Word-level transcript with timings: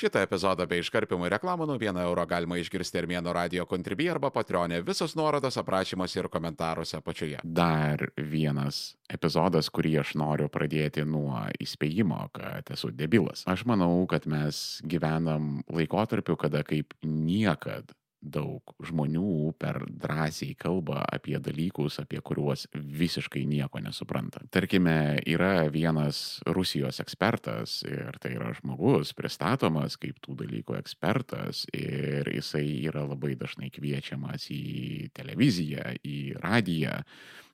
Šitą 0.00 0.22
epizodą 0.24 0.64
bei 0.64 0.80
iškarpimų 0.80 1.28
reklamų 1.34 1.66
nuo 1.68 1.74
1 1.76 1.98
euro 2.00 2.22
galima 2.24 2.56
išgirsti 2.56 3.02
Armėno 3.02 3.34
radio 3.36 3.66
kontribį 3.68 4.06
arba 4.14 4.30
patronė. 4.32 4.78
Visos 4.86 5.12
nuorodos 5.18 5.58
aprašymuose 5.60 6.22
ir 6.22 6.28
komentaruose 6.32 6.96
apačioje. 6.96 7.42
Dar 7.44 8.06
vienas 8.16 8.94
epizodas, 9.12 9.68
kurį 9.68 9.98
aš 10.00 10.14
noriu 10.16 10.48
pradėti 10.48 11.04
nuo 11.04 11.42
įspėjimo, 11.60 12.22
kad 12.32 12.72
esu 12.72 12.94
debilas. 12.96 13.44
Aš 13.44 13.66
manau, 13.68 14.06
kad 14.08 14.24
mes 14.24 14.80
gyvenam 14.88 15.58
laikotarpiu, 15.68 16.38
kada 16.40 16.64
kaip 16.64 16.96
niekad 17.04 17.92
daug 18.20 18.74
žmonių 18.84 19.54
per 19.60 19.80
drąsiai 19.88 20.54
kalba 20.60 21.02
apie 21.08 21.38
dalykus, 21.40 21.98
apie 22.02 22.20
kuriuos 22.24 22.66
visiškai 22.74 23.46
nieko 23.48 23.80
nesupranta. 23.82 24.42
Tarkime, 24.52 25.20
yra 25.28 25.68
vienas 25.72 26.40
Rusijos 26.46 27.00
ekspertas 27.02 27.80
ir 27.88 28.20
tai 28.20 28.34
yra 28.36 28.52
žmogus 28.58 29.14
pristatomas 29.16 29.96
kaip 30.00 30.20
tų 30.24 30.36
dalykų 30.44 30.78
ekspertas 30.80 31.66
ir 31.72 32.28
jisai 32.28 32.66
yra 32.90 33.06
labai 33.08 33.36
dažnai 33.40 33.72
kviečiamas 33.72 34.50
į 34.52 35.10
televiziją, 35.16 35.94
į 36.04 36.18
radiją 36.40 37.00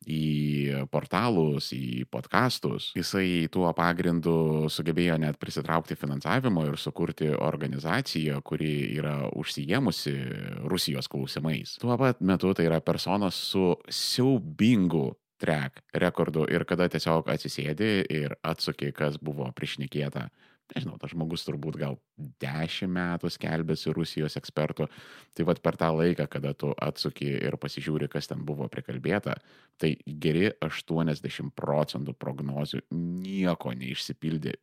į 0.06 0.86
portalus, 0.90 1.72
į 1.74 2.06
podkastus. 2.10 2.92
Jisai 2.96 3.48
tuo 3.52 3.66
pagrindu 3.76 4.68
sugebėjo 4.70 5.18
net 5.22 5.38
prisitraukti 5.42 5.96
finansavimo 5.98 6.66
ir 6.68 6.78
sukurti 6.78 7.32
organizaciją, 7.34 8.38
kuri 8.46 8.72
yra 8.98 9.16
užsijėmusi 9.34 10.14
Rusijos 10.64 11.08
klausimais. 11.12 11.76
Tuo 11.82 11.96
pat 12.00 12.20
metu 12.20 12.52
tai 12.54 12.68
yra 12.70 12.80
personas 12.84 13.38
su 13.52 13.74
siaubingu 13.88 15.10
track 15.40 15.84
rekordu 15.94 16.46
ir 16.48 16.64
kada 16.64 16.88
tiesiog 16.88 17.28
atsisėdi 17.28 17.90
ir 18.08 18.36
atsuki, 18.46 18.92
kas 18.96 19.18
buvo 19.20 19.50
priešnekėta 19.56 20.28
nežinau, 20.74 20.96
tas 20.98 21.12
žmogus 21.12 21.44
turbūt 21.46 21.78
gal 21.78 21.96
dešimt 22.42 22.92
metų 22.96 23.30
skelbėsi 23.32 23.92
Rusijos 23.94 24.36
ekspertų, 24.40 24.88
tai 25.36 25.46
vad 25.46 25.60
per 25.64 25.78
tą 25.78 25.92
laiką, 25.94 26.26
kada 26.32 26.52
tu 26.58 26.72
atsuki 26.82 27.28
ir 27.36 27.58
pasižiūri, 27.60 28.08
kas 28.12 28.30
ten 28.30 28.42
buvo 28.46 28.68
prikalbėta, 28.72 29.36
tai 29.80 29.94
geri 30.06 30.50
80 30.64 31.52
procentų 31.56 32.16
prognozių 32.18 32.82
nieko 32.90 33.74
neišsipildė 33.76 34.56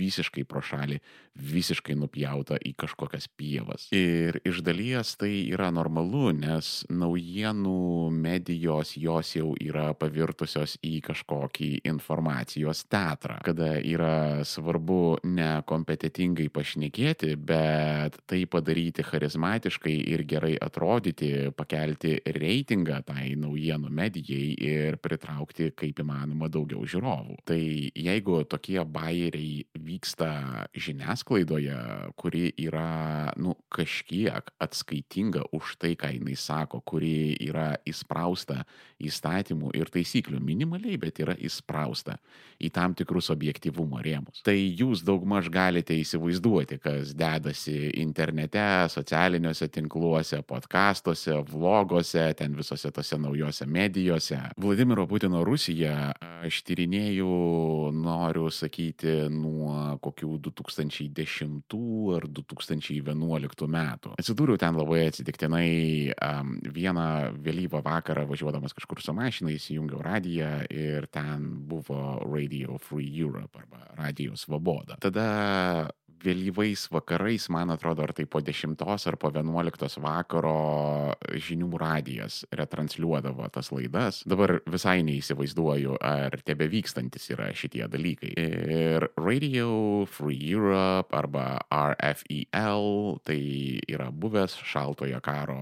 visiškai 0.00 0.46
pro 0.48 0.62
šalį, 0.64 1.00
visiškai 1.40 1.96
nupjauta 1.98 2.58
į 2.58 2.74
kažkokias 2.80 3.28
pievas. 3.38 3.88
Ir 3.94 4.40
iš 4.46 4.62
dalies 4.66 5.14
tai 5.20 5.32
yra 5.52 5.70
normalu, 5.74 6.30
nes 6.36 6.84
naujienų 6.90 8.10
medijos 8.14 8.94
jos 8.98 9.34
jau 9.36 9.52
yra 9.60 9.90
pavirtusios 9.98 10.76
į 10.86 11.00
kažkokį 11.06 11.70
informacijos 11.90 12.84
teatrą, 12.90 13.40
kada 13.46 13.76
yra 13.78 14.44
svarbu 14.46 15.20
ne 15.28 15.50
kompetitingai 15.68 16.48
pašnekėti, 16.52 17.34
bet 17.36 18.18
tai 18.30 18.44
padaryti 18.50 19.04
charizmatiškai 19.06 19.96
ir 20.14 20.24
gerai 20.28 20.54
atrodyti, 20.60 21.50
pakelti 21.56 22.16
reitingą 22.26 23.00
tai 23.06 23.34
naujienų 23.40 23.90
medijai 23.94 24.54
ir 24.56 24.98
pritraukti 25.02 25.70
kaip 25.76 26.02
įmanoma 26.02 26.50
daugiau 26.52 26.84
žiūrovų. 26.88 27.40
Tai 27.48 27.60
jeigu 27.60 28.42
tokie 28.50 28.80
bairiai 28.84 29.64
vyksta 29.90 30.30
žiniasklaidoje, 30.74 31.76
kuri 32.16 32.50
yra, 32.58 33.32
nu, 33.40 33.56
kažkiek 33.72 34.52
atskaitinga 34.62 35.48
už 35.56 35.76
tai, 35.80 35.96
ką 35.98 36.12
jinai 36.14 36.36
sako, 36.38 36.82
kuri 36.86 37.34
yra 37.48 37.74
įsprausta 37.88 38.64
įstatymų 39.00 39.72
ir 39.78 39.90
taisyklių 39.90 40.40
minimaliai, 40.44 40.98
bet 41.00 41.20
yra 41.22 41.34
įsprausta 41.38 42.18
į 42.60 42.70
tam 42.74 42.94
tikrus 42.94 43.30
objektivumo 43.32 44.02
rėmus. 44.04 44.42
Tai 44.44 44.54
jūs 44.54 45.02
daugmaž 45.06 45.48
galite 45.52 45.96
įsivaizduoti, 45.96 46.78
kas 46.82 47.14
dedasi 47.16 47.90
internete, 48.02 48.62
socialiniuose 48.92 49.70
tinkluose, 49.72 50.42
podkastuose, 50.46 51.40
vloguose, 51.50 52.26
ten 52.36 52.56
visose 52.58 52.92
tose 52.94 53.18
naujose 53.20 53.66
medijose. 53.66 54.38
Vladimiro 54.60 55.06
Putino 55.10 55.42
Rusija 55.46 56.12
aš 56.44 56.62
tyrinėjau, 56.68 57.90
noriu 57.96 58.50
sakyti, 58.52 59.16
nuo 59.32 59.79
kokių 60.02 60.36
2010 60.46 61.76
ar 62.16 62.26
2011 62.40 63.68
metų. 63.70 64.14
Atsidūriau 64.20 64.60
ten 64.60 64.78
labai 64.78 65.04
atsitiktinai 65.08 65.70
um, 66.14 66.56
vieną 66.74 67.06
vėlyvą 67.44 67.82
vakarą 67.86 68.26
važiuodamas 68.30 68.76
kažkur 68.76 69.02
su 69.04 69.14
mašina, 69.16 69.54
įsijungiau 69.54 70.02
radiją 70.04 70.52
ir 70.70 71.08
ten 71.12 71.46
buvo 71.70 72.20
Radio 72.24 72.78
Free 72.82 73.10
Europe 73.20 73.60
arba 73.62 73.86
Radio 73.98 74.36
Svoboda. 74.38 74.98
Tada 75.02 75.90
vėlyvais 76.24 76.86
vakarais, 76.92 77.48
man 77.52 77.72
atrodo, 77.74 78.04
ar 78.04 78.12
tai 78.16 78.26
po 78.30 78.40
10 78.44 78.76
ar 78.80 79.16
po 79.20 79.30
11 79.32 80.00
vakaro 80.02 81.14
žinių 81.32 81.70
radijas 81.80 82.44
retransliuodavo 82.52 83.48
tas 83.52 83.70
laidas. 83.72 84.22
Dabar 84.28 84.58
visai 84.70 85.00
neįsivaizduoju, 85.06 85.98
ar 86.00 86.36
tebe 86.44 86.68
vykstantis 86.70 87.30
yra 87.34 87.50
šitie 87.54 87.86
dalykai. 87.90 88.32
Ir 88.36 89.08
Radio 89.16 90.06
Free 90.10 90.50
Europe 90.50 91.16
arba 91.16 91.60
RFEL 91.70 93.20
tai 93.24 93.40
yra 93.88 94.10
buvęs 94.10 94.60
šaltojo 94.64 95.20
karo 95.24 95.60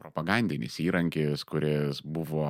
propagandinis 0.00 0.78
įrankis, 0.80 1.44
kuris 1.44 2.00
buvo, 2.04 2.48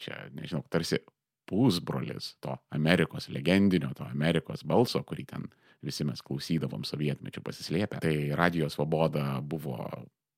čia 0.00 0.26
nežinau, 0.32 0.64
tarsi 0.72 1.02
pusbrolis 1.46 2.34
to 2.42 2.56
Amerikos 2.74 3.28
legendinio, 3.30 3.92
to 3.94 4.06
Amerikos 4.08 4.64
balso, 4.66 5.02
kurį 5.06 5.26
ten 5.30 5.46
visi 5.86 6.04
mes 6.06 6.20
klausydavom 6.26 6.84
sovietmečių 6.86 7.42
pasislėpę. 7.46 8.02
Tai 8.04 8.14
Radio 8.38 8.68
Svoboda 8.72 9.38
buvo 9.40 9.78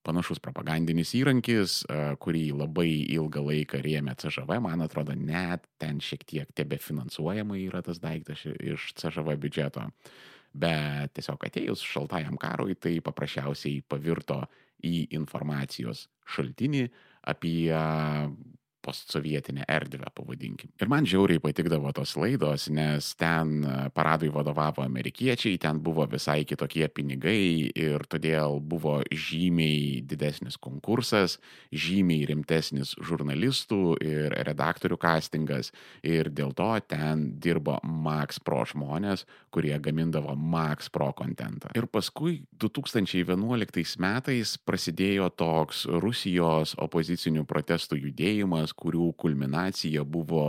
panašus 0.06 0.41
propagandinis 0.41 1.10
įrankis, 1.19 1.82
kurį 2.22 2.44
labai 2.56 2.88
ilgą 3.12 3.42
laiką 3.44 3.81
rėmė 3.84 4.14
CŽV, 4.20 4.60
man 4.64 4.84
atrodo, 4.84 5.12
net 5.12 5.66
ten 5.81 6.00
šiek 6.00 6.25
tiek 6.28 6.54
tebe 6.56 6.78
finansuojama 6.81 7.59
yra 7.60 7.82
tas 7.84 8.00
daiktas 8.00 8.47
iš 8.47 8.92
CŽV 9.00 9.36
biudžeto. 9.42 9.84
Bet 10.59 11.12
tiesiog 11.19 11.44
atėjus 11.44 11.82
šaltajam 11.84 12.38
karui, 12.41 12.78
tai 12.80 12.94
paprasčiausiai 13.04 13.82
pavirto 13.84 14.41
į 14.86 15.10
informacijos 15.19 16.06
šaltinį 16.30 16.86
apie 17.28 17.69
postsovietinę 18.88 19.66
erdvę, 19.69 20.09
pavadinkim. 20.16 20.72
Ir 20.81 20.88
man 20.88 21.06
žiauriai 21.09 21.43
patikdavo 21.44 21.93
tos 21.97 22.15
laidos, 22.16 22.69
nes 22.72 23.12
ten 23.21 23.60
paradui 23.94 24.31
vadovavo 24.32 24.84
amerikiečiai, 24.84 25.59
ten 25.60 25.82
buvo 25.84 26.06
visai 26.09 26.47
kitokie 26.49 26.88
pinigai 26.88 27.69
ir 27.69 28.04
todėl 28.09 28.59
buvo 28.65 28.98
žymiai 29.12 30.00
didesnis 30.09 30.56
konkursas, 30.56 31.37
žymiai 31.69 32.25
rimtesnis 32.31 32.94
žurnalistų 33.04 33.98
ir 34.04 34.37
redaktorių 34.48 34.97
castingas 35.03 35.72
ir 36.06 36.32
dėl 36.32 36.54
to 36.56 36.71
ten 36.88 37.27
dirbo 37.43 37.78
Max 37.84 38.41
Pro 38.41 38.65
žmonės, 38.69 39.27
kurie 39.53 39.77
gamindavo 39.82 40.32
Max 40.37 40.88
Pro 40.93 41.10
kontentą. 41.16 41.75
Ir 41.77 41.88
paskui 41.93 42.41
2011 42.62 43.98
metais 44.00 44.56
prasidėjo 44.65 45.28
toks 45.37 45.84
Rusijos 46.00 46.75
opozicinių 46.81 47.44
protestų 47.48 48.00
judėjimas, 48.06 48.75
kurių 48.78 49.12
kulminacija 49.19 50.05
buvo 50.05 50.44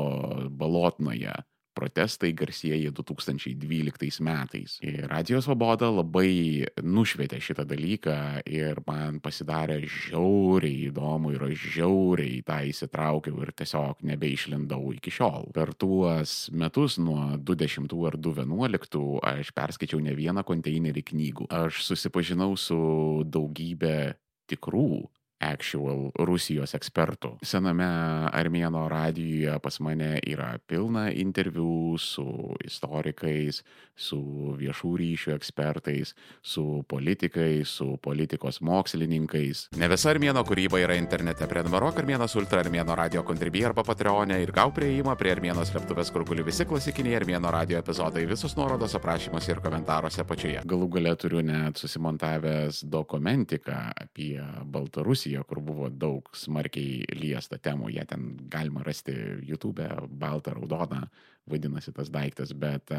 Balotnoje. 0.49 1.33
Protestai 1.79 2.33
garsieji 2.35 2.89
2012 2.91 4.19
metais. 4.25 4.73
Ir 4.83 5.05
Radio 5.07 5.39
Svoboda 5.39 5.87
labai 5.93 6.65
nušvietė 6.83 7.37
šitą 7.39 7.63
dalyką 7.69 8.15
ir 8.51 8.81
man 8.89 9.21
pasidarė 9.23 9.77
žiauriai 9.87 10.89
įdomu 10.89 11.31
ir 11.37 11.45
aš 11.47 11.67
žiauriai 11.77 12.41
tą 12.43 12.57
įsitraukiau 12.73 13.45
ir 13.45 13.53
tiesiog 13.61 14.01
nebeišlindau 14.11 14.91
iki 14.97 15.13
šiol. 15.13 15.47
Per 15.55 15.71
tuos 15.79 16.49
metus 16.51 16.97
nuo 16.99 17.37
20 17.37 17.95
ar 18.09 18.17
2011 18.27 18.99
aš 19.31 19.53
perskaičiau 19.55 20.03
ne 20.03 20.17
vieną 20.17 20.43
konteinerį 20.43 21.05
knygų. 21.13 21.47
Aš 21.63 21.85
susipažinau 21.85 22.57
su 22.59 22.81
daugybė 23.29 24.17
tikrų 24.51 25.05
actual 25.39 26.09
Rusijos 26.19 26.75
ekspertų. 26.77 27.37
Sename 27.45 27.87
Armėno 28.35 28.85
radijoje 28.91 29.55
pas 29.63 29.79
mane 29.83 30.17
yra 30.27 30.51
pilna 30.67 31.09
interviu 31.11 31.97
su 31.99 32.25
istorikais, 32.65 33.63
su 33.99 34.19
viešų 34.59 34.93
ryšių 35.01 35.33
ekspertais, 35.35 36.13
su 36.41 36.63
politikais, 36.89 37.69
su 37.79 37.97
politikos 38.01 38.61
mokslininkais. 38.65 39.67
Ne 39.79 39.89
visa 39.91 40.13
Armėno 40.13 40.43
kūryba 40.47 40.81
yra 40.81 40.97
internete. 40.99 41.47
Prenumeruok 41.49 42.01
Armėnos 42.01 42.35
Ultra 42.39 42.63
Armėno 42.63 42.95
radio 42.97 43.23
kontribį 43.27 43.65
arba 43.69 43.85
Patreonė 43.87 44.39
ir 44.43 44.53
gau 44.55 44.73
prieimą 44.75 45.15
prie 45.19 45.35
Armėnos 45.35 45.73
slėptuvės, 45.73 46.13
kur 46.15 46.25
guli 46.29 46.45
visi 46.47 46.67
klasikiniai 46.69 47.19
Armėno 47.19 47.51
radio 47.53 47.79
epizodai, 47.83 48.25
visus 48.29 48.55
nuorodos 48.57 48.95
aprašymuose 48.97 49.53
ir 49.53 49.63
komentaruose 49.63 50.23
apačioje. 50.23 50.65
Galų 50.69 50.89
gale 50.97 51.15
turiu 51.19 51.43
net 51.45 51.81
susimontavęs 51.81 52.83
dokumentiką 52.89 53.79
apie 54.07 54.33
Baltarusiją 54.65 55.09
Rusiją, 55.09 55.43
kur 55.43 55.59
buvo 55.59 55.89
daug 55.89 56.29
smarkiai 56.37 57.03
liesta 57.17 57.57
temų, 57.57 57.89
jie 57.91 58.05
ten 58.07 58.37
galima 58.51 58.83
rasti 58.85 59.13
YouTube, 59.43 59.83
baltą, 60.21 60.53
raudoną, 60.55 61.07
vadinasi 61.49 61.91
tas 61.95 62.11
daiktas, 62.13 62.53
bet 62.53 62.93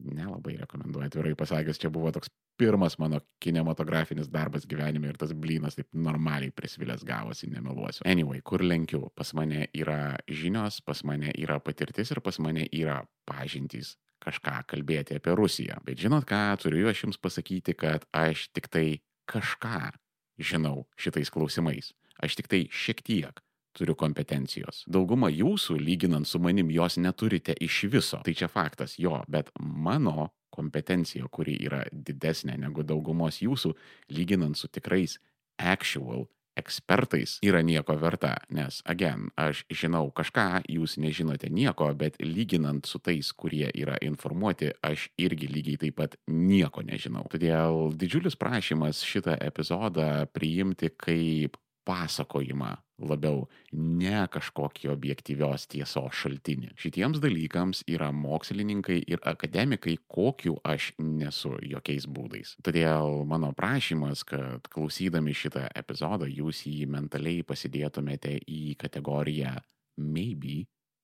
nelabai 0.00 0.56
rekomenduoju, 0.60 1.06
atvirai 1.06 1.34
pasakęs, 1.38 1.80
čia 1.80 1.90
buvo 1.92 2.12
toks 2.14 2.30
pirmas 2.58 2.98
mano 2.98 3.20
kinematografinis 3.42 4.30
darbas 4.32 4.66
gyvenime 4.68 5.10
ir 5.12 5.18
tas 5.20 5.32
blynas 5.36 5.76
taip 5.78 5.88
normaliai 5.94 6.52
prisvilęs 6.54 7.04
gavosi, 7.06 7.50
nemeluosiu. 7.50 8.06
Anyway, 8.08 8.42
kur 8.44 8.64
lenkiu? 8.64 9.08
Pas 9.16 9.32
mane 9.34 9.66
yra 9.74 10.16
žinios, 10.28 10.80
pas 10.84 11.04
mane 11.04 11.32
yra 11.38 11.58
patirtis 11.60 12.12
ir 12.12 12.22
pas 12.24 12.38
mane 12.42 12.66
yra 12.70 13.02
pažintys 13.28 13.96
kažką 14.22 14.62
kalbėti 14.70 15.18
apie 15.18 15.34
Rusiją. 15.38 15.80
Bet 15.86 15.98
žinot 16.02 16.26
ką, 16.28 16.44
turiu 16.62 16.90
aš 16.90 17.06
jums 17.06 17.18
pasakyti, 17.18 17.74
kad 17.74 18.06
aš 18.14 18.48
tik 18.54 18.70
tai 18.70 19.02
kažką 19.30 19.92
žinau 20.38 20.86
šitais 20.96 21.32
klausimais. 21.32 21.92
Aš 22.22 22.38
tik 22.38 22.50
tai 22.50 22.66
šiek 22.70 23.02
tiek 23.02 23.42
turiu 23.76 23.96
kompetencijos. 23.98 24.82
Dauguma 24.90 25.30
jūsų, 25.32 25.78
lyginant 25.80 26.28
su 26.28 26.40
manim, 26.42 26.70
jos 26.72 26.98
neturite 27.00 27.56
iš 27.60 27.82
viso. 27.92 28.20
Tai 28.26 28.34
čia 28.36 28.48
faktas, 28.52 28.98
jo, 29.00 29.18
bet 29.28 29.50
mano 29.60 30.30
kompetencija, 30.52 31.28
kuri 31.32 31.56
yra 31.64 31.82
didesnė 31.92 32.58
negu 32.60 32.84
daugumos 32.84 33.40
jūsų, 33.42 33.72
lyginant 34.12 34.58
su 34.58 34.68
tikrais 34.68 35.16
actual 35.56 36.26
ekspertais, 36.58 37.38
yra 37.44 37.62
nieko 37.64 37.94
verta, 37.96 38.34
nes, 38.52 38.82
again, 38.84 39.30
aš 39.40 39.62
žinau 39.72 40.10
kažką, 40.12 40.64
jūs 40.68 40.98
nežinote 41.00 41.48
nieko, 41.48 41.88
bet 41.96 42.18
lyginant 42.20 42.84
su 42.88 43.00
tais, 43.00 43.32
kurie 43.32 43.70
yra 43.72 43.96
informuoti, 44.04 44.72
aš 44.84 45.08
irgi 45.20 45.48
lygiai 45.48 45.80
taip 45.86 45.96
pat 46.02 46.18
nieko 46.28 46.84
nežinau. 46.84 47.24
Todėl 47.32 47.94
didžiulis 47.96 48.36
prašymas 48.36 49.00
šitą 49.06 49.38
epizodą 49.40 50.26
priimti 50.32 50.92
kaip 50.92 51.56
pasakojimą 51.88 52.76
labiau, 53.08 53.46
ne 53.72 54.24
kažkokį 54.32 54.90
objektyvios 54.92 55.66
tiesos 55.70 56.16
šaltinį. 56.18 56.72
Šitiems 56.80 57.20
dalykams 57.22 57.82
yra 57.90 58.10
mokslininkai 58.14 59.00
ir 59.06 59.22
akademikai, 59.28 59.96
kokiu 60.10 60.58
aš 60.64 60.92
nesu 60.98 61.54
jokiais 61.66 62.06
būdais. 62.06 62.56
Todėl 62.64 63.22
mano 63.28 63.52
prašymas, 63.56 64.24
kad 64.28 64.68
klausydami 64.72 65.34
šitą 65.36 65.66
epizodą 65.78 66.28
jūs 66.30 66.64
jį 66.68 66.86
mentaliai 66.92 67.46
pasidėtumėte 67.46 68.38
į 68.46 68.76
kategoriją 68.80 69.56
maybe 70.02 70.62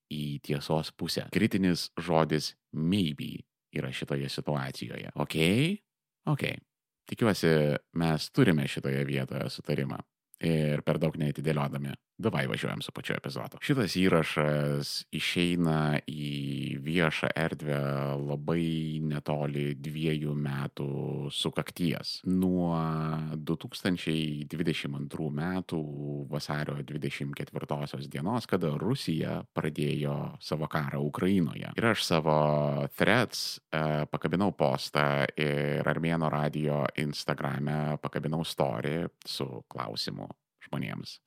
į 0.09 0.39
tiesos 0.45 0.91
pusę. 0.97 1.27
Kritinis 1.33 1.89
žodis 1.99 2.53
maybe 2.73 3.43
yra 3.75 3.91
šitoje 3.93 4.29
situacijoje. 4.33 5.13
Ok? 5.21 5.35
Ok. 6.29 6.45
Tikiuosi, 7.09 7.51
mes 7.97 8.29
turime 8.33 8.67
šitoje 8.69 9.01
vietoje 9.05 9.49
sutarimą 9.49 9.97
ir 10.39 10.81
per 10.87 10.99
daug 11.01 11.17
neatidėliodami. 11.19 11.95
Davai 12.19 12.49
važiuojam 12.51 12.81
su 12.83 12.91
pačiu 12.91 13.15
epizodu. 13.15 13.61
Šitas 13.63 13.93
įrašas 13.95 14.89
išeina 15.15 16.01
į 16.03 16.79
viešą 16.83 17.29
erdvę 17.31 17.79
labai 18.19 18.99
netoli 19.07 19.71
dviejų 19.79 20.33
metų 20.35 20.87
sukakties. 21.31 22.17
Nuo 22.27 22.75
2022 23.39 25.29
metų 25.39 25.79
vasario 26.27 26.75
24 26.83 28.09
dienos, 28.11 28.49
kada 28.51 28.73
Rusija 28.75 29.39
pradėjo 29.55 30.35
savo 30.43 30.67
karą 30.67 30.99
Ukrainoje. 31.07 31.71
Ir 31.79 31.89
aš 31.93 32.03
savo 32.03 32.35
threads 32.99 33.61
e, 33.71 34.03
pakabinau 34.11 34.51
postą 34.59 35.23
ir 35.39 35.87
Armėno 35.87 36.27
radio 36.31 36.83
Instagrame 36.99 37.95
pakabinau 38.03 38.43
story 38.43 39.07
su 39.23 39.63
klausimu 39.71 40.28
žmonėms. 40.69 41.19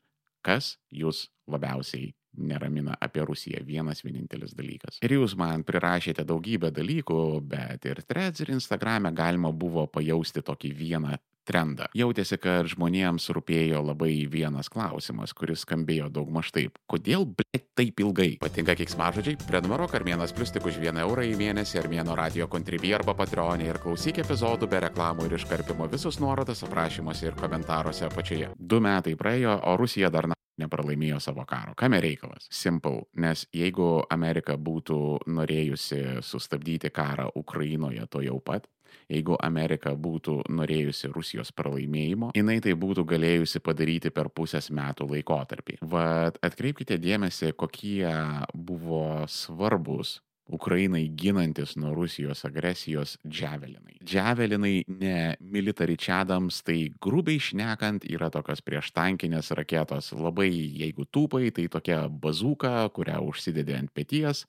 Kas 0.43 0.77
jūs 0.91 1.29
labiausiai 1.51 2.13
neramina 2.39 2.97
apie 3.01 3.23
Rusiją? 3.27 3.61
Vienas 3.67 4.03
vienintelis 4.03 4.57
dalykas. 4.59 4.99
Ir 5.05 5.19
jūs 5.19 5.37
man 5.39 5.63
prirašėte 5.67 6.25
daugybę 6.27 6.73
dalykų, 6.75 7.21
bet 7.47 7.87
ir 7.87 8.03
Threads 8.09 8.43
ir 8.43 8.55
Instagrame 8.57 9.13
galima 9.15 9.53
buvo 9.53 9.87
pajausti 9.87 10.43
tokį 10.43 10.73
vieną 10.79 11.19
trendą. 11.49 11.89
Jautėsi, 11.97 12.39
kad 12.43 12.69
žmonėms 12.73 13.29
rūpėjo 13.35 13.83
labai 13.85 14.27
vienas 14.31 14.71
klausimas, 14.73 15.35
kuris 15.37 15.65
skambėjo 15.67 16.09
daug 16.13 16.31
maž 16.33 16.53
taip. 16.55 16.79
Kodėl, 16.91 17.27
blėt, 17.27 17.67
taip 17.79 18.03
ilgai? 18.03 18.31
Patinka 18.43 18.77
kiksmažodžiai? 18.79 19.39
Prenumeruok 19.49 19.97
Armėnas 19.99 20.35
Plus 20.37 20.55
tik 20.55 20.67
už 20.69 20.81
1 20.83 21.03
eurą 21.05 21.27
į 21.29 21.35
mėnesį 21.41 21.83
Armėno 21.83 22.17
radio 22.19 22.49
kontribį 22.51 22.95
arba 23.01 23.17
patronį 23.19 23.71
ir 23.71 23.81
klausyk 23.83 24.23
epizodų 24.25 24.71
be 24.71 24.85
reklamų 24.87 25.29
ir 25.29 25.39
iškarpimo 25.39 25.89
visus 25.93 26.21
nuorodas 26.23 26.65
aprašymuose 26.67 27.31
ir 27.31 27.39
komentaruose 27.39 28.07
apačioje. 28.09 28.53
Du 28.59 28.81
metai 28.85 29.17
praėjo, 29.19 29.59
o 29.69 29.77
Rusija 29.81 30.11
dar 30.13 30.31
nepralaimėjo 30.61 31.21
savo 31.23 31.45
karo. 31.49 31.75
Kame 31.79 32.01
reikalas? 32.03 32.47
Simple, 32.53 33.07
nes 33.17 33.47
jeigu 33.57 34.03
Amerika 34.13 34.57
būtų 34.57 34.99
norėjusi 35.33 36.21
sustabdyti 36.25 36.93
karą 36.95 37.31
Ukrainoje 37.39 38.07
to 38.13 38.23
jau 38.25 38.39
pat, 38.45 38.69
jeigu 39.13 39.37
Amerika 39.41 39.95
būtų 39.95 40.39
norėjusi 40.53 41.13
Rusijos 41.13 41.53
pralaimėjimo, 41.57 42.33
jinai 42.39 42.59
tai 42.65 42.75
būtų 42.79 43.07
galėjusi 43.09 43.63
padaryti 43.65 44.13
per 44.15 44.31
pusės 44.33 44.71
metų 44.75 45.09
laikotarpį. 45.13 45.79
Vat 45.83 46.41
atkreipkite 46.45 46.99
dėmesį, 47.03 47.53
kokie 47.59 48.11
buvo 48.55 49.25
svarbus 49.31 50.21
Ukrainai 50.53 51.09
ginantis 51.09 51.77
nuo 51.77 51.95
Rusijos 51.95 52.45
agresijos 52.45 53.15
džiavelinai. 53.29 53.97
Džiavelinai 54.05 54.83
ne 54.89 55.37
militaričiadams, 55.41 56.61
tai 56.67 56.91
grubiai 57.01 57.41
šnekant 57.41 58.05
yra 58.11 58.29
tokios 58.35 58.61
prieštankinės 58.67 59.53
raketos. 59.57 60.13
Labai 60.13 60.51
jeigu 60.51 61.07
tūpai, 61.07 61.49
tai 61.55 61.69
tokia 61.73 62.05
bazuka, 62.09 62.91
kurią 62.97 63.23
užsidedi 63.31 63.79
ant 63.79 63.95
pėties 63.95 64.45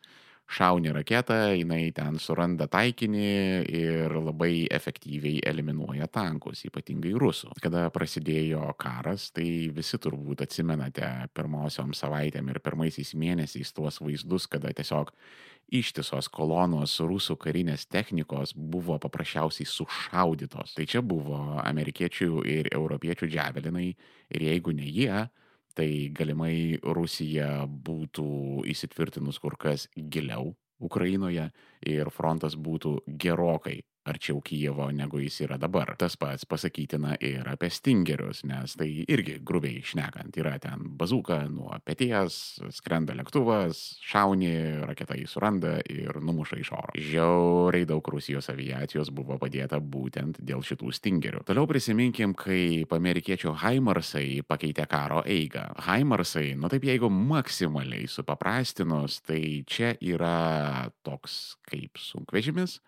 šauni 0.54 0.92
raketą, 0.94 1.38
jinai 1.58 1.88
ten 1.96 2.20
suranda 2.22 2.68
taikinį 2.72 3.30
ir 3.74 4.14
labai 4.18 4.68
efektyviai 4.74 5.42
eliminuoja 5.50 6.08
tankus, 6.14 6.64
ypatingai 6.70 7.14
rusų. 7.20 7.54
Kada 7.64 7.88
prasidėjo 7.94 8.68
karas, 8.82 9.32
tai 9.36 9.48
visi 9.74 10.00
turbūt 10.02 10.46
atsimenate 10.46 11.10
pirmosiom 11.34 11.96
savaitėm 11.98 12.54
ir 12.54 12.62
pirmaisiais 12.64 13.16
mėnesiais 13.18 13.74
tuos 13.74 14.00
vaizdus, 14.04 14.48
kada 14.52 14.74
tiesiog 14.76 15.14
ištisos 15.74 16.28
kolonos 16.30 17.00
rusų 17.02 17.38
karinės 17.42 17.88
technikos 17.90 18.54
buvo 18.54 19.00
paprasčiausiai 19.02 19.66
sušaudytos. 19.70 20.76
Tai 20.78 20.86
čia 20.90 21.02
buvo 21.02 21.40
amerikiečių 21.64 22.44
ir 22.46 22.70
europiečių 22.74 23.30
džiavelinai 23.32 23.88
ir 23.90 24.46
jeigu 24.50 24.76
ne 24.76 24.90
jie, 24.90 25.24
tai 25.78 26.10
galimai 26.14 26.80
Rusija 26.98 27.66
būtų 27.68 28.28
įsitvirtinus 28.74 29.40
kur 29.44 29.58
kas 29.60 29.88
giliau 29.96 30.54
Ukrainoje 30.84 31.48
ir 31.88 32.10
frontas 32.12 32.56
būtų 32.60 32.98
gerokai 33.26 33.80
arčiau 34.06 34.42
Kijevo, 34.44 34.90
negu 34.92 35.20
jis 35.22 35.42
yra 35.46 35.58
dabar. 35.62 35.94
Tas 36.00 36.16
pats 36.20 36.46
pasakytina 36.50 37.16
ir 37.24 37.48
apie 37.50 37.70
stingerius, 37.74 38.44
nes 38.48 38.76
tai 38.80 38.90
irgi 39.08 39.38
grubiai 39.46 39.80
išnekant 39.82 40.38
yra 40.40 40.58
ten 40.62 40.86
bazuka 41.00 41.42
nuo 41.50 41.74
pėties, 41.86 42.40
skrenda 42.76 43.16
lėktuvas, 43.18 43.82
šauni, 44.04 44.54
raketa 44.88 45.18
jį 45.18 45.28
suranda 45.30 45.78
ir 45.90 46.20
numuša 46.24 46.60
iš 46.62 46.74
oro. 46.76 46.94
Žiauriai 47.00 47.88
daug 47.90 48.08
Rusijos 48.14 48.50
aviacijos 48.54 49.12
buvo 49.16 49.40
padėta 49.42 49.80
būtent 49.80 50.42
dėl 50.44 50.64
šitų 50.66 50.94
stingerių. 51.00 51.44
Toliau 51.48 51.68
prisiminkim, 51.70 52.36
kaip 52.38 52.94
amerikiečių 52.96 53.56
Haimarsai 53.64 54.44
pakeitė 54.48 54.88
karo 54.92 55.24
eigą. 55.26 55.70
Haimarsai, 55.88 56.54
nu 56.60 56.72
taip 56.72 56.88
jeigu 56.88 57.10
maksimaliai 57.14 58.08
supaprastinus, 58.12 59.22
tai 59.26 59.64
čia 59.70 59.94
yra 60.04 60.90
toks 61.06 61.56
kaip 61.70 62.00
sunkvežimis, 62.02 62.80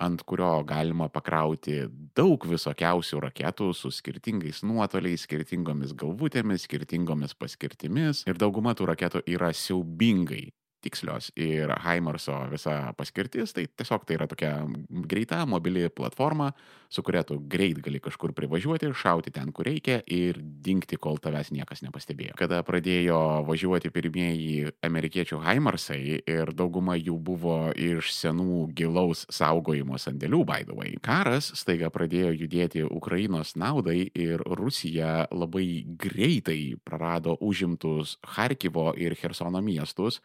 ant 0.00 0.22
kurio 0.28 0.62
galima 0.66 1.08
pakrauti 1.12 1.82
daug 2.16 2.44
visokiausių 2.48 3.20
raketų 3.26 3.70
su 3.76 3.92
skirtingais 3.94 4.62
nuotoliais, 4.66 5.26
skirtingomis 5.26 5.92
galvutėmis, 5.98 6.64
skirtingomis 6.68 7.36
paskirtimis. 7.36 8.24
Ir 8.30 8.40
dauguma 8.40 8.74
tų 8.76 8.90
raketų 8.94 9.24
yra 9.28 9.52
siaubingai 9.56 10.48
tikslios 10.82 11.30
ir 11.36 11.70
Haimarso 11.84 12.36
visa 12.50 12.92
paskirtis, 12.98 13.54
tai 13.56 13.66
tiesiog 13.68 14.06
tai 14.06 14.18
yra 14.18 14.28
tokia 14.30 14.54
greita, 14.88 15.44
mobili 15.46 15.88
platforma, 15.92 16.50
su 16.90 17.02
kuria 17.06 17.22
tu 17.26 17.38
greit 17.48 17.78
gali 17.84 18.00
kažkur 18.02 18.32
privažiuoti, 18.34 18.90
šauti 18.96 19.30
ten, 19.34 19.52
kur 19.54 19.68
reikia 19.68 20.00
ir 20.10 20.40
dinkti, 20.40 20.98
kol 20.98 21.20
tavęs 21.22 21.52
niekas 21.54 21.84
nepastebėjo. 21.86 22.34
Kada 22.38 22.62
pradėjo 22.66 23.20
važiuoti 23.46 23.92
pirmieji 23.94 24.72
amerikiečių 24.86 25.38
Haimarsai 25.44 26.00
ir 26.18 26.52
dauguma 26.56 26.96
jų 26.98 27.16
buvo 27.30 27.58
iš 27.78 28.10
senų 28.16 28.66
gilaus 28.76 29.26
saugojimo 29.30 29.98
sandėlių, 30.00 30.42
way, 30.74 30.96
karas 31.02 31.52
staiga 31.58 31.90
pradėjo 31.94 32.32
judėti 32.42 32.82
Ukrainos 32.84 33.54
naudai 33.56 34.10
ir 34.14 34.42
Rusija 34.42 35.28
labai 35.30 35.84
greitai 36.00 36.74
prarado 36.84 37.36
užimtus 37.40 38.18
Harkivo 38.34 38.90
ir 38.96 39.14
Hersono 39.20 39.62
miestus 39.62 40.20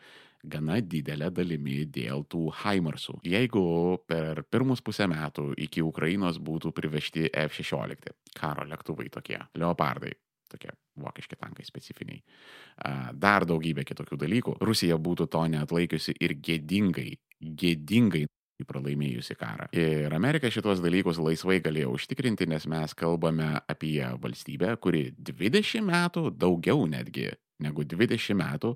gana 0.50 0.80
didelė 0.82 1.32
dalimi 1.34 1.84
dėl 1.90 2.26
tų 2.30 2.50
Haimarsų. 2.62 3.20
Jeigu 3.26 3.66
per 4.08 4.44
pirmus 4.50 4.84
pusę 4.86 5.08
metų 5.12 5.52
iki 5.68 5.84
Ukrainos 5.86 6.40
būtų 6.40 6.74
privežti 6.76 7.28
F-16 7.32 8.14
karo 8.38 8.66
lėktuvai 8.68 9.10
tokie, 9.14 9.40
leopardai, 9.58 10.14
tokie 10.52 10.72
vokiški 11.02 11.36
tankai 11.40 11.66
specifiniai, 11.68 12.22
dar 13.14 13.46
daugybė 13.48 13.84
kitokių 13.88 14.20
dalykų, 14.22 14.56
Rusija 14.64 14.98
būtų 15.02 15.28
to 15.32 15.44
neatlaikiusi 15.52 16.16
ir 16.24 16.38
gėdingai, 16.40 17.12
gėdingai 17.42 18.26
pralaimėjusi 18.64 19.36
karą. 19.36 19.66
Ir 19.76 20.14
Amerika 20.16 20.48
šitos 20.54 20.80
dalykus 20.80 21.20
laisvai 21.20 21.58
galėjo 21.64 21.96
užtikrinti, 21.98 22.48
nes 22.48 22.64
mes 22.72 22.94
kalbame 22.96 23.50
apie 23.68 24.00
valstybę, 24.22 24.78
kuri 24.80 25.10
20 25.18 25.84
metų, 25.84 26.30
daugiau 26.40 26.86
netgi 26.88 27.34
negu 27.66 27.84
20 27.84 28.40
metų, 28.40 28.72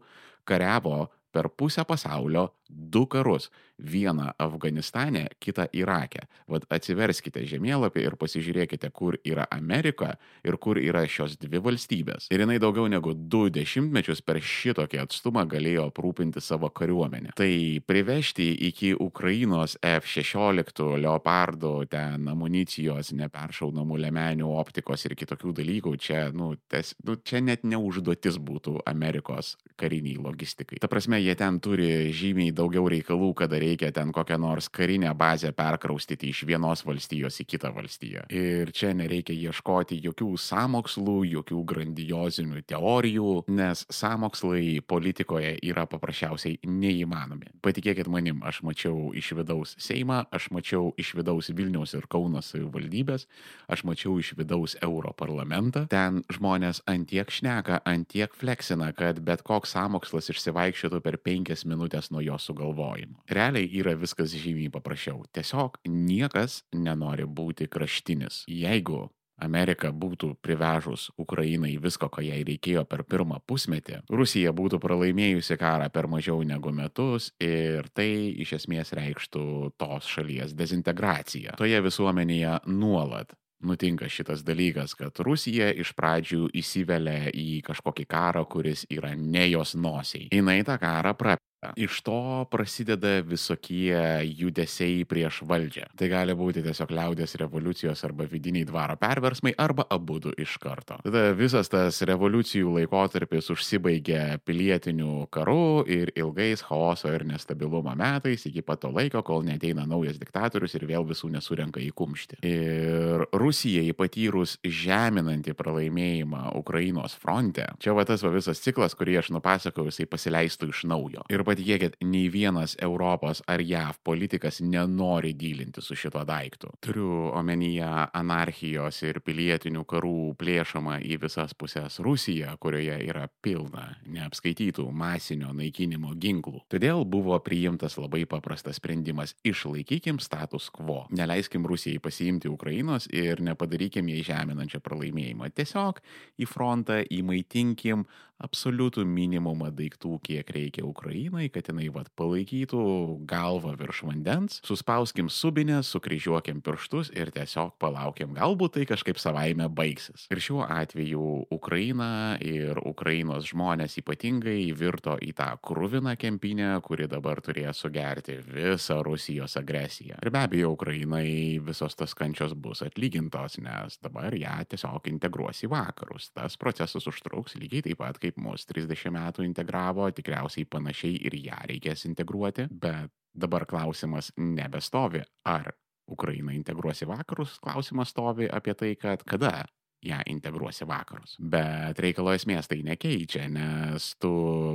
kariavo 0.48 1.06
per 1.32 1.50
pusę 1.50 1.86
pasaulio 1.88 2.50
du 2.70 3.08
karus. 3.08 3.50
Vieną 3.80 4.32
Afganistane, 4.38 5.28
kitą 5.40 5.64
Irake. 5.72 6.26
Vat 6.52 6.66
atsiverskite 6.68 7.46
žemėlapį 7.48 8.02
ir 8.04 8.16
pasižiūrėkite, 8.20 8.90
kur 8.92 9.16
yra 9.24 9.46
Amerika 9.56 10.18
ir 10.44 10.58
kur 10.60 10.76
yra 10.82 11.06
šios 11.08 11.38
dvi 11.40 11.62
valstybės. 11.64 12.28
Ir 12.28 12.44
jinai 12.44 12.58
daugiau 12.60 12.90
negu 12.92 13.14
du 13.16 13.46
dešimtmečius 13.48 14.20
per 14.28 14.42
šitokį 14.44 15.00
atstumą 15.06 15.46
galėjo 15.48 15.86
aprūpinti 15.94 16.44
savo 16.44 16.68
kariuomenę. 16.76 17.32
Tai 17.40 17.54
privežti 17.88 18.50
iki 18.68 18.92
Ukrainos 19.00 19.78
F-16 19.80 21.00
leopardų, 21.00 21.74
ten 21.88 22.28
amunicijos, 22.28 23.14
neperšaunamų 23.16 24.02
lemenių, 24.04 24.52
optikos 24.60 25.08
ir 25.08 25.16
kitokių 25.16 25.56
dalykų, 25.62 25.96
čia, 26.04 26.26
nu, 26.36 26.52
tes, 26.68 26.98
nu, 27.08 27.16
čia 27.16 27.40
net 27.40 27.64
neužduotis 27.64 28.42
būtų 28.44 28.82
Amerikos 28.92 29.56
kariniai 29.80 30.20
logistikai. 30.20 30.84
Ta 30.84 30.92
prasme, 30.92 31.19
jie 31.20 31.36
ten 31.40 31.60
turi 31.64 32.10
žymiai 32.16 32.54
daugiau 32.56 32.88
reikalų, 32.92 33.32
kada 33.44 33.60
reikia 33.62 33.92
ten 33.96 34.14
kokią 34.16 34.40
nors 34.42 34.70
karinę 34.74 35.12
bazę 35.18 35.52
perkraustyti 35.56 36.30
iš 36.34 36.44
vienos 36.50 36.84
valstijos 36.88 37.40
į 37.44 37.46
kitą 37.54 37.72
valstiją. 37.76 38.26
Ir 38.34 38.72
čia 38.76 38.92
nereikia 38.98 39.36
ieškoti 39.36 40.00
jokių 40.04 40.32
samokslų, 40.40 41.18
jokių 41.36 41.64
grandiozinių 41.70 42.64
teorijų, 42.70 43.32
nes 43.52 43.86
samokslai 43.94 44.80
politikoje 44.88 45.56
yra 45.66 45.86
paprasčiausiai 45.90 46.60
neįmanomi. 46.68 47.52
Patikėkit 47.66 48.10
manim, 48.12 48.44
aš 48.46 48.62
mačiau 48.68 49.12
iš 49.18 49.34
vidaus 49.38 49.76
Seimą, 49.80 50.24
aš 50.36 50.50
mačiau 50.56 50.94
iš 51.00 51.14
vidaus 51.18 51.52
Vilniaus 51.56 51.96
ir 51.98 52.08
Kaunas 52.12 52.52
savivaldybės, 52.54 53.26
aš 53.72 53.86
mačiau 53.88 54.18
iš 54.22 54.34
vidaus 54.38 54.78
Europarlamentą. 54.84 55.86
Ten 55.92 56.22
žmonės 56.32 56.84
antiek 56.90 57.32
šneka, 57.32 57.82
antiek 57.90 58.34
fleksina, 58.36 58.92
kad 58.94 59.22
bet 59.26 59.44
koks 59.48 59.74
samokslas 59.76 60.30
išsivaikščiotų 60.34 61.02
per 61.04 61.09
penkias 61.18 61.66
minutės 61.66 62.12
nuo 62.12 62.22
jo 62.22 62.38
sugalvojimo. 62.38 63.24
Realiai 63.30 63.70
yra 63.82 63.96
viskas 63.98 64.36
žymiai 64.36 64.70
paprasčiau. 64.74 65.24
Tiesiog 65.34 65.80
niekas 65.88 66.64
nenori 66.74 67.26
būti 67.26 67.70
kraštinis. 67.72 68.44
Jeigu 68.48 69.08
Amerika 69.40 69.92
būtų 69.96 70.34
privežus 70.44 71.10
Ukrainai 71.18 71.78
visko, 71.82 72.10
ko 72.12 72.24
jai 72.24 72.42
reikėjo 72.44 72.84
per 72.90 73.06
pirmą 73.08 73.40
pusmetį, 73.48 74.02
Rusija 74.12 74.52
būtų 74.56 74.82
pralaimėjusi 74.84 75.58
karą 75.60 75.88
per 75.94 76.10
mažiau 76.12 76.44
negu 76.44 76.74
metus 76.76 77.32
ir 77.40 77.88
tai 77.96 78.36
iš 78.44 78.58
esmės 78.60 78.92
reikštų 79.00 79.46
tos 79.80 80.10
šalies 80.12 80.56
dezintegraciją. 80.60 81.56
Toje 81.60 81.80
visuomenėje 81.86 82.60
nuolat 82.68 83.36
nutinka 83.62 84.10
šitas 84.10 84.44
dalykas, 84.48 84.96
kad 85.00 85.20
Rusija 85.26 85.72
iš 85.74 85.94
pradžių 85.98 86.50
įsivelia 86.62 87.34
į 87.34 87.62
kažkokį 87.68 88.08
karą, 88.10 88.46
kuris 88.50 88.86
yra 88.90 89.16
ne 89.16 89.50
jos 89.50 89.76
nosiai. 89.76 90.30
Jis 90.32 90.66
tą 90.68 90.80
karą 90.82 91.16
prapė. 91.18 91.49
Iš 91.76 92.02
to 92.08 92.46
prasideda 92.52 93.20
visokie 93.26 94.00
judesiai 94.24 95.04
prieš 95.10 95.42
valdžią. 95.48 95.90
Tai 96.00 96.08
gali 96.12 96.36
būti 96.38 96.64
tiesiog 96.64 96.94
liaudės 96.96 97.36
revoliucijos 97.42 98.04
arba 98.08 98.28
vidiniai 98.32 98.68
dvaro 98.68 98.96
perversmai 99.00 99.54
arba 99.60 99.84
abu 99.92 100.20
du 100.24 100.32
iš 100.40 100.56
karto. 100.62 101.00
Tada 101.04 101.34
visas 101.36 101.68
tas 101.72 102.00
revoliucijų 102.08 102.78
laikotarpis 102.78 103.52
užsibaigia 103.52 104.40
pilietiniu 104.48 105.28
karu 105.34 105.84
ir 105.84 106.14
ilgais 106.16 106.64
chaoso 106.64 107.12
ir 107.12 107.26
nestabilumo 107.28 107.96
metais 108.00 108.48
iki 108.48 108.64
pat 108.64 108.84
to 108.86 108.94
laiko, 108.96 109.22
kol 109.28 109.44
neteina 109.44 109.84
naujas 109.90 110.20
diktatorius 110.22 110.78
ir 110.80 110.88
vėl 110.88 111.04
visų 111.10 111.32
nesurenka 111.34 111.84
į 111.84 111.92
kumštį. 111.92 112.40
Ir 112.48 113.26
Rusijai 113.36 113.92
patyrus 113.98 114.56
žeminantį 114.64 115.58
pralaimėjimą 115.60 116.54
Ukrainos 116.60 117.18
fronte, 117.20 117.68
čia 117.84 117.94
va 117.98 118.08
tas 118.08 118.24
va 118.24 118.32
visas 118.32 118.64
ciklas, 118.64 118.96
kurį 118.96 119.20
aš 119.20 119.34
nupasakojau, 119.36 119.92
jisai 119.92 120.08
pasileistų 120.10 120.72
iš 120.72 120.86
naujo. 120.88 121.28
Ir 121.28 121.44
patikėkit, 121.50 121.98
nei 122.06 122.30
vienas 122.32 122.76
Europos 122.82 123.42
ar 123.50 123.64
JAV 123.66 123.98
politikas 124.06 124.60
nenori 124.62 125.34
dylinti 125.38 125.82
su 125.82 125.98
šito 125.98 126.22
daiktu. 126.28 126.72
Turiu 126.86 127.30
omenyje 127.36 127.88
anarchijos 128.14 129.02
ir 129.08 129.22
pilietinių 129.26 129.84
karų 129.90 130.34
plėšamą 130.40 131.00
į 131.10 131.20
visas 131.24 131.56
pusės 131.58 132.00
Rusiją, 132.06 132.56
kurioje 132.62 133.00
yra 133.10 133.26
pilna 133.42 133.88
neapskaitytų 134.06 134.86
masinio 134.92 135.54
naikinimo 135.56 136.14
ginklų. 136.20 136.64
Todėl 136.72 137.06
buvo 137.10 137.38
priimtas 137.44 137.98
labai 138.00 138.26
paprastas 138.30 138.80
sprendimas- 138.80 139.36
išlaikykim 139.52 140.20
status 140.20 140.70
quo. 140.70 141.08
Neleiskim 141.12 141.66
Rusijai 141.66 142.00
pasiimti 142.00 142.50
Ukrainos 142.50 143.08
ir 143.12 143.42
nepadarykim 143.42 144.10
jai 144.10 144.24
žeminančią 144.24 144.82
pralaimėjimą. 144.82 145.50
Tiesiog 145.54 146.00
į 146.40 146.48
frontą 146.48 147.04
įmaitinkim 147.10 148.06
absoliutų 148.40 149.04
minimumą 149.08 149.70
daiktų, 149.76 150.18
kiek 150.24 150.52
reikia 150.56 150.86
Ukrainai, 150.88 151.39
kad 151.48 151.70
jinai 151.72 151.88
vat, 151.96 152.10
palaikytų 152.20 152.82
galvą 153.30 153.76
virš 153.80 154.04
vandens, 154.10 154.60
suspauskim 154.68 155.30
subinę, 155.32 155.80
sukryžiuokim 155.88 156.60
pirštus 156.66 157.14
ir 157.16 157.32
tiesiog 157.32 157.78
palaukim, 157.80 158.36
galbūt 158.36 158.76
tai 158.76 158.86
kažkaip 158.90 159.22
savaime 159.22 159.70
baigsis. 159.72 160.28
Ir 160.34 160.42
šiuo 160.44 160.66
atveju 160.68 161.46
Ukraina 161.56 162.36
ir 162.44 162.82
Ukrainos 162.84 163.48
žmonės 163.54 163.96
ypatingai 164.02 164.74
virto 164.76 165.16
į 165.24 165.32
tą 165.38 165.54
krūviną 165.64 166.18
kempinę, 166.20 166.74
kuri 166.84 167.08
dabar 167.08 167.40
turės 167.46 167.80
sugerti 167.86 168.40
visą 168.44 169.00
Rusijos 169.06 169.56
agresiją. 169.62 170.20
Ir 170.20 170.34
be 170.36 170.44
abejo, 170.44 170.74
Ukrainai 170.76 171.60
visos 171.64 171.96
tos 171.96 172.16
kančios 172.18 172.56
bus 172.58 172.84
atlygintos, 172.84 173.60
nes 173.64 174.00
dabar 174.04 174.36
ją 174.36 174.58
tiesiog 174.70 175.08
integruos 175.14 175.64
į 175.64 175.72
vakarus. 175.72 176.32
Tas 176.36 176.58
procesas 176.60 177.08
užtruks 177.10 177.56
lygiai 177.60 177.86
taip 177.86 178.00
pat, 178.02 178.20
kaip 178.22 178.38
mus 178.42 178.66
30 178.70 179.14
metų 179.14 179.46
integravo, 179.48 180.08
tikriausiai 180.16 180.68
panašiai 180.70 181.29
ir 181.30 181.38
ją 181.46 181.60
reikės 181.70 182.06
integruoti, 182.10 182.68
bet 182.70 183.14
dabar 183.34 183.66
klausimas 183.70 184.34
nebestovi, 184.38 185.24
ar 185.48 185.72
Ukraina 186.10 186.54
integruosi 186.58 187.06
vakarus, 187.06 187.60
klausimas 187.62 188.10
stovi 188.10 188.50
apie 188.50 188.74
tai, 188.74 188.96
kad 188.98 189.24
kada 189.24 189.62
ją 190.06 190.20
integruosi 190.32 190.88
vakarus. 190.88 191.36
Bet 191.40 192.00
reikalo 192.00 192.34
esmės 192.34 192.70
tai 192.72 192.82
nekeičia, 192.88 193.46
nes 193.52 194.14
tu 194.22 194.32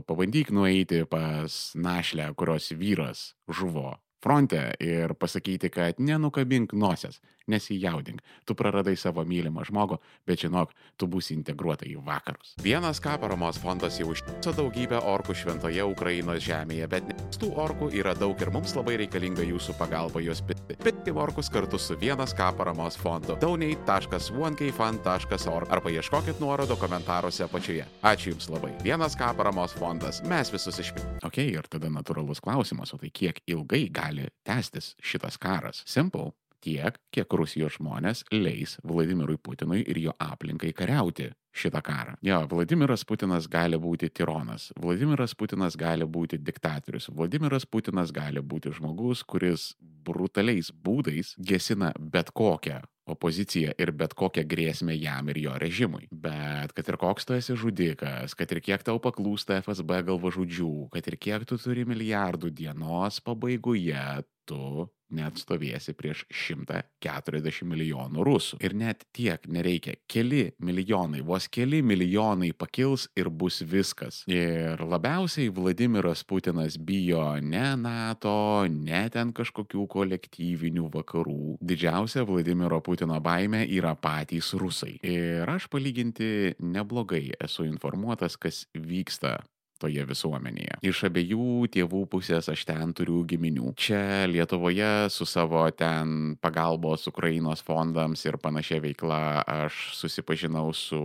pabandyk 0.06 0.52
nueiti 0.54 1.04
pas 1.08 1.73
našlę, 1.75 2.28
kurios 2.37 2.70
vyras 2.78 3.32
žuvo 3.49 3.94
fronte 4.25 4.73
ir 4.81 5.12
pasakyti, 5.21 5.69
kad 5.69 6.00
nenukabink 6.00 6.73
nosies, 6.73 7.21
nesijaudink, 7.47 8.23
tu 8.49 8.54
praradai 8.57 8.97
savo 8.97 9.21
mylimą 9.28 9.64
žmogų, 9.69 9.99
bet 10.25 10.40
žinok, 10.47 10.73
tu 10.97 11.04
būsi 11.11 11.35
integruota 11.37 11.85
į 11.88 11.97
vakarus. 12.07 12.54
Vienas 12.64 13.00
ką 13.04 13.19
paramos 13.21 13.59
fondas 13.61 13.99
jau 14.00 14.09
užtiso 14.14 14.52
daugybę 14.57 14.99
orkų 15.12 15.35
šventoje 15.37 15.85
Ukrainos 15.85 16.40
žemėje, 16.47 16.87
bet 16.95 17.04
tų 17.37 17.49
orkų 17.66 17.87
yra 18.00 18.14
daug 18.16 18.40
ir 18.40 18.50
mums 18.54 18.73
labai 18.78 18.95
reikalinga 19.02 19.45
jūsų 19.45 19.73
pagalba 19.81 20.19
juos 20.25 20.40
pitti. 20.47 20.73
Pitti 20.81 21.11
orkus 21.12 21.49
kartu 21.52 21.78
su 21.78 21.97
vienas 22.00 22.33
ką 22.37 22.57
paramos 22.57 22.97
fondu. 22.97 23.37
donate.1kfan.org 23.40 25.71
arba 25.76 25.90
ieškokit 25.90 26.40
nuorodo 26.40 26.76
komentaruose 26.81 27.45
apačioje. 27.45 27.85
Ačiū 28.02 28.28
Jums 28.33 28.49
labai. 28.49 28.73
Vienas 28.85 29.16
ką 29.21 29.37
paramos 29.37 29.73
fondas. 29.76 30.23
Mes 30.25 30.52
visus 30.52 30.78
išpildėme. 30.81 31.19
Ok, 31.28 31.38
ir 31.45 31.62
tada 31.69 31.88
natūralus 31.93 32.40
klausimas, 32.40 32.95
o 32.95 32.99
tai 32.99 33.11
kiek 33.12 33.40
ilgai 33.50 33.88
gali 33.93 34.13
tęstis 34.47 34.94
šitas 35.02 35.38
karas? 35.40 35.83
Simple 35.87 36.30
tiek, 36.64 36.99
kiek 37.14 37.38
Rusijos 37.40 37.78
žmonės 37.78 38.25
leis 38.33 38.78
Vladimirui 38.85 39.38
Putinui 39.38 39.83
ir 39.85 40.00
jo 40.09 40.14
aplinkai 40.18 40.73
kariauti 40.76 41.30
šitą 41.54 41.83
karą. 41.85 42.16
Jo, 42.25 42.42
Vladimiras 42.50 43.04
Putinas 43.06 43.47
gali 43.50 43.78
būti 43.78 44.11
tironas, 44.11 44.73
Vladimiras 44.80 45.37
Putinas 45.38 45.76
gali 45.78 46.06
būti 46.06 46.40
diktatorius, 46.42 47.11
Vladimiras 47.14 47.66
Putinas 47.66 48.11
gali 48.14 48.42
būti 48.42 48.75
žmogus, 48.75 49.23
kuris 49.23 49.75
brutaliais 49.80 50.73
būdais 50.75 51.35
gesina 51.38 51.92
bet 51.99 52.35
kokią 52.35 52.83
opoziciją 53.06 53.75
ir 53.78 53.92
bet 53.92 54.14
kokią 54.16 54.44
grėsmę 54.49 54.94
jam 54.97 55.28
ir 55.28 55.40
jo 55.42 55.56
režimui. 55.61 56.09
Bet 56.11 56.73
kad 56.76 56.88
ir 56.88 56.99
koks 57.00 57.28
tu 57.28 57.37
esi 57.37 57.56
žudikas, 57.61 58.35
kad 58.37 58.52
ir 58.52 58.62
kiek 58.64 58.85
tau 58.87 59.00
paklūsta 59.02 59.61
FSB 59.61 60.00
galvažudžių, 60.09 60.88
kad 60.94 61.11
ir 61.11 61.18
kiek 61.21 61.44
tu 61.49 61.61
turi 61.61 61.85
milijardų 61.88 62.50
dienos 62.50 63.21
pabaigoje, 63.25 64.25
tu 64.48 64.86
neatstovėsi 65.14 65.94
prieš 65.96 66.24
140 66.32 67.66
milijonų 67.68 68.24
rusų. 68.26 68.58
Ir 68.64 68.74
net 68.78 69.04
tiek 69.14 69.44
nereikia. 69.50 69.96
Keli 70.10 70.48
milijonai, 70.64 71.22
vos 71.24 71.46
keli 71.52 71.82
milijonai 71.86 72.52
pakils 72.56 73.06
ir 73.18 73.30
bus 73.30 73.60
viskas. 73.68 74.22
Ir 74.30 74.80
labiausiai 74.80 75.52
Vladimiras 75.54 76.24
Putinas 76.26 76.78
bijo 76.78 77.22
ne 77.40 77.66
NATO, 77.80 78.66
ne 78.68 79.04
ten 79.14 79.32
kažkokių 79.36 79.86
kolektyvinių 79.94 80.90
vakarų. 80.94 81.56
Didžiausia 81.64 82.26
Vladimiro 82.28 82.80
Putino 82.84 83.20
baime 83.24 83.64
yra 83.68 83.94
patys 83.94 84.52
rusai. 84.58 84.96
Ir 85.04 85.48
aš 85.50 85.68
palyginti 85.72 86.54
neblogai 86.58 87.26
esu 87.38 87.68
informuotas, 87.68 88.38
kas 88.40 88.64
vyksta 88.74 89.38
toje 89.83 90.04
visuomenėje. 90.09 90.78
Iš 90.87 91.04
abiejų 91.09 91.69
tėvų 91.75 92.04
pusės 92.12 92.49
aš 92.52 92.64
ten 92.69 92.95
turiu 92.97 93.23
giminių. 93.28 93.75
Čia 93.78 94.26
Lietuvoje 94.31 95.11
su 95.12 95.26
savo 95.28 95.64
ten 95.76 96.37
pagalbos 96.45 97.09
Ukrainos 97.11 97.64
fondams 97.64 98.25
ir 98.26 98.38
panašia 98.43 98.81
veikla 98.85 99.21
aš 99.64 99.90
susipažinau 99.99 100.71
su 100.76 101.00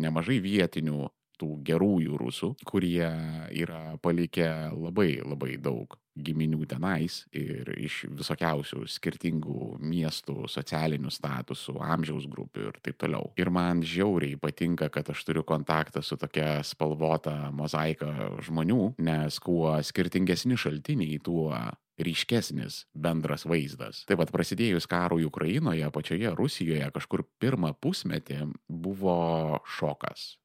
nemažai 0.00 0.40
vietinių 0.44 1.08
tų 1.38 1.54
gerųjų 1.66 2.18
rusų, 2.20 2.52
kurie 2.68 3.06
yra 3.54 3.96
palikę 4.02 4.50
labai 4.74 5.18
labai 5.22 5.56
daug 5.62 5.96
giminių 6.18 6.66
tenais 6.68 7.20
ir 7.36 7.70
iš 7.78 8.02
visokiausių 8.18 8.82
skirtingų 8.90 9.78
miestų, 9.78 10.48
socialinių 10.50 11.12
statusų, 11.14 11.78
amžiaus 11.84 12.26
grupių 12.30 12.68
ir 12.72 12.80
taip 12.82 12.98
toliau. 13.00 13.32
Ir 13.38 13.52
man 13.54 13.84
žiauriai 13.86 14.38
patinka, 14.40 14.90
kad 14.92 15.10
aš 15.12 15.24
turiu 15.28 15.44
kontaktą 15.46 16.02
su 16.02 16.18
tokia 16.20 16.58
spalvota 16.66 17.52
mozaika 17.54 18.10
žmonių, 18.44 18.94
nes 18.98 19.38
kuo 19.42 19.76
skirtingesni 19.86 20.58
šaltiniai, 20.58 21.20
tuo 21.22 21.52
ryškesnis 21.98 22.84
bendras 22.94 23.44
vaizdas. 23.48 24.04
Taip 24.06 24.20
pat 24.22 24.30
prasidėjus 24.34 24.86
karui 24.90 25.26
Ukrainoje, 25.26 25.86
pačioje 25.94 26.34
Rusijoje 26.38 26.90
kažkur 26.94 27.24
pirmą 27.42 27.72
pusmetį 27.82 28.44
buvo 28.68 29.58
šokas 29.78 30.36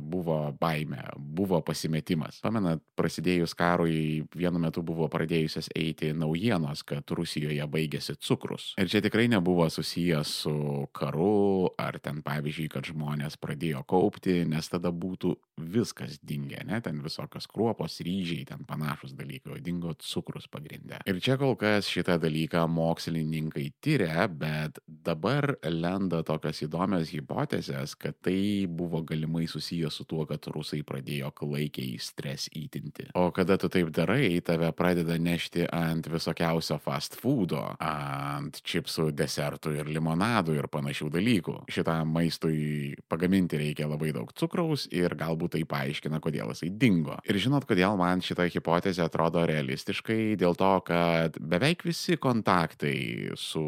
buvo 0.00 0.52
baime, 0.60 1.02
buvo 1.16 1.60
pasimetimas. 1.64 2.38
Pamenat, 2.44 2.80
prasidėjus 2.96 3.54
karui 3.58 4.24
vienu 4.36 4.60
metu 4.62 4.82
buvo 4.86 5.08
pradėjusios 5.12 5.68
eiti 5.76 6.12
naujienos, 6.16 6.84
kad 6.86 7.10
Rusijoje 7.10 7.66
baigėsi 7.70 8.16
cukrus. 8.22 8.72
Ir 8.80 8.90
čia 8.92 9.02
tikrai 9.04 9.26
nebuvo 9.32 9.66
susijęs 9.72 10.32
su 10.44 10.54
karu, 10.96 11.72
ar 11.80 11.98
ten 12.02 12.22
pavyzdžiui, 12.26 12.68
kad 12.72 12.86
žmonės 12.88 13.38
pradėjo 13.42 13.82
kaupti, 13.88 14.44
nes 14.48 14.70
tada 14.70 14.92
būtų 14.94 15.34
viskas 15.72 16.18
dingę, 16.22 16.62
ne, 16.68 16.80
ten 16.84 17.00
visokios 17.04 17.48
kruopos, 17.50 17.98
ryžiai, 18.04 18.46
ten 18.48 18.64
panašus 18.68 19.16
dalykai, 19.16 19.56
o 19.56 19.60
dingo 19.62 19.94
cukrus 19.98 20.48
pagrindė. 20.52 21.02
Ir 21.08 21.20
čia 21.24 21.38
kol 21.40 21.56
kas 21.58 21.90
šitą 21.90 22.18
dalyką 22.22 22.66
mokslininkai 22.70 23.70
tyria, 23.82 24.26
bet 24.28 24.78
dabar 24.86 25.56
lenda 25.64 26.22
tokios 26.26 26.62
įdomios 26.66 27.10
hipotezės, 27.14 27.96
kad 27.98 28.18
tai 28.24 28.66
buvo 28.68 29.02
galimai 29.06 29.46
susijęs 29.48 29.55
su 29.90 30.06
tuo, 30.08 30.24
kad 30.28 30.44
rusai 30.52 30.82
pradėjo 30.86 31.30
klaikiai 31.36 31.96
stres 32.02 32.48
įtinti. 32.56 33.10
O 33.18 33.28
kada 33.34 33.56
tu 33.60 33.70
taip 33.72 33.90
darai, 33.94 34.40
tave 34.44 34.70
pradeda 34.76 35.16
nešti 35.20 35.66
ant 35.72 36.08
visokiausio 36.10 36.78
fast 36.82 37.16
foodo, 37.20 37.62
ant 37.82 38.60
čipsų, 38.66 39.10
desertų 39.16 39.76
ir 39.80 39.90
limonadų 39.92 40.56
ir 40.58 40.70
panašių 40.72 41.10
dalykų. 41.16 41.56
Šitam 41.72 42.12
maistui 42.16 42.94
pagaminti 43.10 43.60
reikia 43.60 43.88
labai 43.90 44.12
daug 44.16 44.32
cukraus 44.36 44.86
ir 44.94 45.14
galbūt 45.18 45.56
tai 45.56 45.64
paaiškina, 45.68 46.20
kodėl 46.24 46.52
jisai 46.54 46.70
dingo. 46.72 47.18
Ir 47.26 47.40
žinot, 47.42 47.66
kodėl 47.68 47.98
man 48.00 48.24
šita 48.24 48.48
hipotezė 48.52 49.06
atrodo 49.06 49.44
realistiškai? 49.48 50.36
Dėl 50.40 50.58
to, 50.58 50.72
kad 50.86 51.38
beveik 51.40 51.86
visi 51.86 52.18
kontaktai, 52.20 53.32
su 53.38 53.64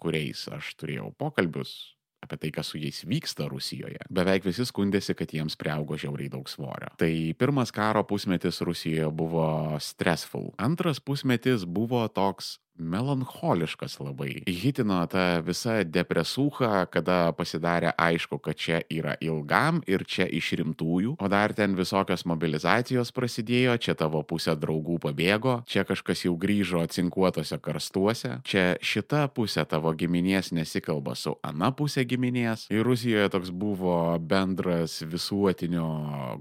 kuriais 0.00 0.46
aš 0.54 0.74
turėjau 0.80 1.10
pokalbius, 1.20 1.74
apie 2.20 2.38
tai, 2.38 2.50
kas 2.54 2.70
su 2.72 2.78
jais 2.80 3.02
vyksta 3.08 3.48
Rusijoje. 3.50 4.04
Beveik 4.12 4.44
visi 4.46 4.66
skundėsi, 4.68 5.16
kad 5.18 5.32
jiems 5.34 5.56
priaugo 5.60 5.98
žiauriai 6.00 6.30
daug 6.32 6.48
svorio. 6.50 6.92
Tai 7.00 7.12
pirmas 7.40 7.72
karo 7.74 8.04
pusmetis 8.06 8.60
Rusijoje 8.66 9.10
buvo 9.14 9.46
stressful. 9.80 10.50
Antras 10.60 11.00
pusmetis 11.00 11.64
buvo 11.64 12.06
toks 12.08 12.58
melancholiškas 12.80 13.98
labai. 14.00 14.42
Hitino 14.48 15.00
ta 15.10 15.40
visa 15.44 15.80
depresūcha, 15.84 16.86
kada 16.92 17.30
pasidarė 17.36 17.92
aišku, 18.00 18.40
kad 18.42 18.58
čia 18.58 18.80
yra 18.90 19.16
ilgam 19.22 19.82
ir 19.90 20.04
čia 20.08 20.26
iš 20.26 20.52
rimtųjų, 20.60 21.16
o 21.20 21.30
dar 21.30 21.54
ten 21.56 21.76
visokios 21.78 22.24
mobilizacijos 22.28 23.12
prasidėjo, 23.16 23.76
čia 23.82 23.96
tavo 23.98 24.22
pusė 24.26 24.56
draugų 24.58 24.98
pabėgo, 25.06 25.60
čia 25.70 25.84
kažkas 25.88 26.24
jau 26.26 26.34
grįžo 26.40 26.82
cinkuotose 26.90 27.60
karstuose, 27.62 28.38
čia 28.44 28.74
šita 28.82 29.26
pusė 29.34 29.64
tavo 29.68 29.92
giminės 29.96 30.52
nesikalba 30.56 31.16
su 31.18 31.36
ana 31.46 31.70
pusė 31.76 32.04
giminės. 32.08 32.66
Ir 32.72 32.84
Rusijoje 32.86 33.30
toks 33.32 33.52
buvo 33.54 33.96
bendras 34.18 35.00
visuotinio 35.06 35.86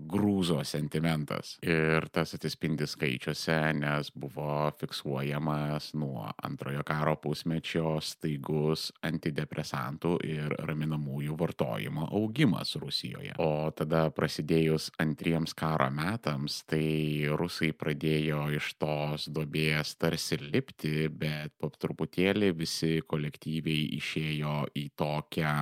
grūzo 0.09 0.61
sentimentas. 0.67 1.57
Ir 1.65 2.07
tas 2.13 2.33
atsispindi 2.37 2.87
skaičiuose, 2.89 3.59
nes 3.79 4.11
buvo 4.15 4.69
fiksuojamas 4.79 5.93
nuo 5.99 6.28
antrojo 6.43 6.83
karo 6.87 7.15
pusmečio 7.21 7.97
staigus 8.03 8.89
antidepresantų 9.05 10.13
ir 10.27 10.55
raminamųjų 10.67 11.37
vartojimo 11.39 12.07
augimas 12.19 12.75
Rusijoje. 12.79 13.35
O 13.41 13.69
tada 13.75 14.07
prasidėjus 14.15 14.89
antriems 15.01 15.55
karo 15.57 15.89
metams, 15.93 16.61
tai 16.69 17.27
rusai 17.39 17.71
pradėjo 17.73 18.45
iš 18.59 18.73
tos 18.81 19.29
dobės 19.33 19.95
tarsi 19.99 20.39
lipti, 20.41 21.09
bet 21.09 21.55
po 21.59 21.71
truputėlį 21.73 22.53
visi 22.57 22.95
kolektyviai 23.07 23.89
išėjo 23.99 24.57
į 24.77 24.89
tokią 24.99 25.53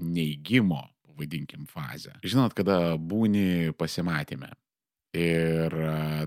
neigimo 0.00 0.84
vadinkim, 1.20 1.66
fazę. 1.68 2.16
Žinot, 2.24 2.54
kada 2.56 2.96
būni 2.96 3.74
pasimatymę, 3.78 4.54
Ir 5.10 5.74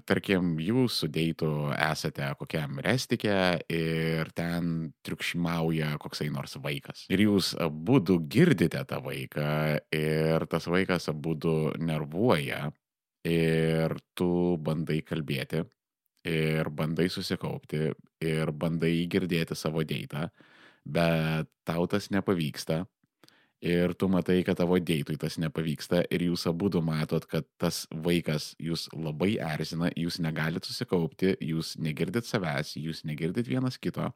tarkim, 0.04 0.58
jūs 0.60 0.98
su 1.04 1.08
deitu 1.08 1.48
esate 1.72 2.26
kokiam 2.36 2.82
restike 2.84 3.36
ir 3.72 4.32
ten 4.36 4.92
triukšmauja 5.08 5.94
koksai 6.04 6.28
nors 6.34 6.58
vaikas. 6.60 7.06
Ir 7.08 7.24
jūs 7.24 7.54
abu 7.64 8.02
girdite 8.28 8.84
tą 8.84 9.00
vaiką 9.06 9.80
ir 9.96 10.46
tas 10.52 10.68
vaikas 10.68 11.08
abu 11.08 11.38
nervuoja 11.80 12.74
ir 13.24 13.96
tu 14.16 14.58
bandai 14.60 15.00
kalbėti 15.02 15.64
ir 16.28 16.70
bandai 16.70 17.08
susikaupti 17.08 17.94
ir 18.20 18.52
bandai 18.52 19.08
girdėti 19.08 19.56
savo 19.56 19.84
deitą, 19.84 20.30
bet 20.84 21.48
tau 21.64 21.88
tas 21.88 22.10
nepavyksta 22.12 22.84
ir 23.64 23.94
tu 23.96 24.10
matai, 24.12 24.42
kad 24.44 24.58
tavo 24.60 24.78
deitui 24.80 25.16
tas 25.20 25.38
nepavyksta 25.40 26.04
ir 26.12 26.26
jūs 26.28 26.46
abu 26.52 26.70
matot, 26.84 27.26
kad 27.26 27.46
tas 27.58 27.86
vaikas 27.90 28.54
jūs 28.60 28.90
labai 28.92 29.38
erzina, 29.40 29.90
jūs 29.96 30.20
negalit 30.20 30.66
susikaupti, 30.68 31.38
jūs 31.40 31.78
negirdit 31.80 32.28
savęs, 32.28 32.76
jūs 32.76 33.04
negirdit 33.08 33.48
vienas 33.48 33.78
kito, 33.78 34.12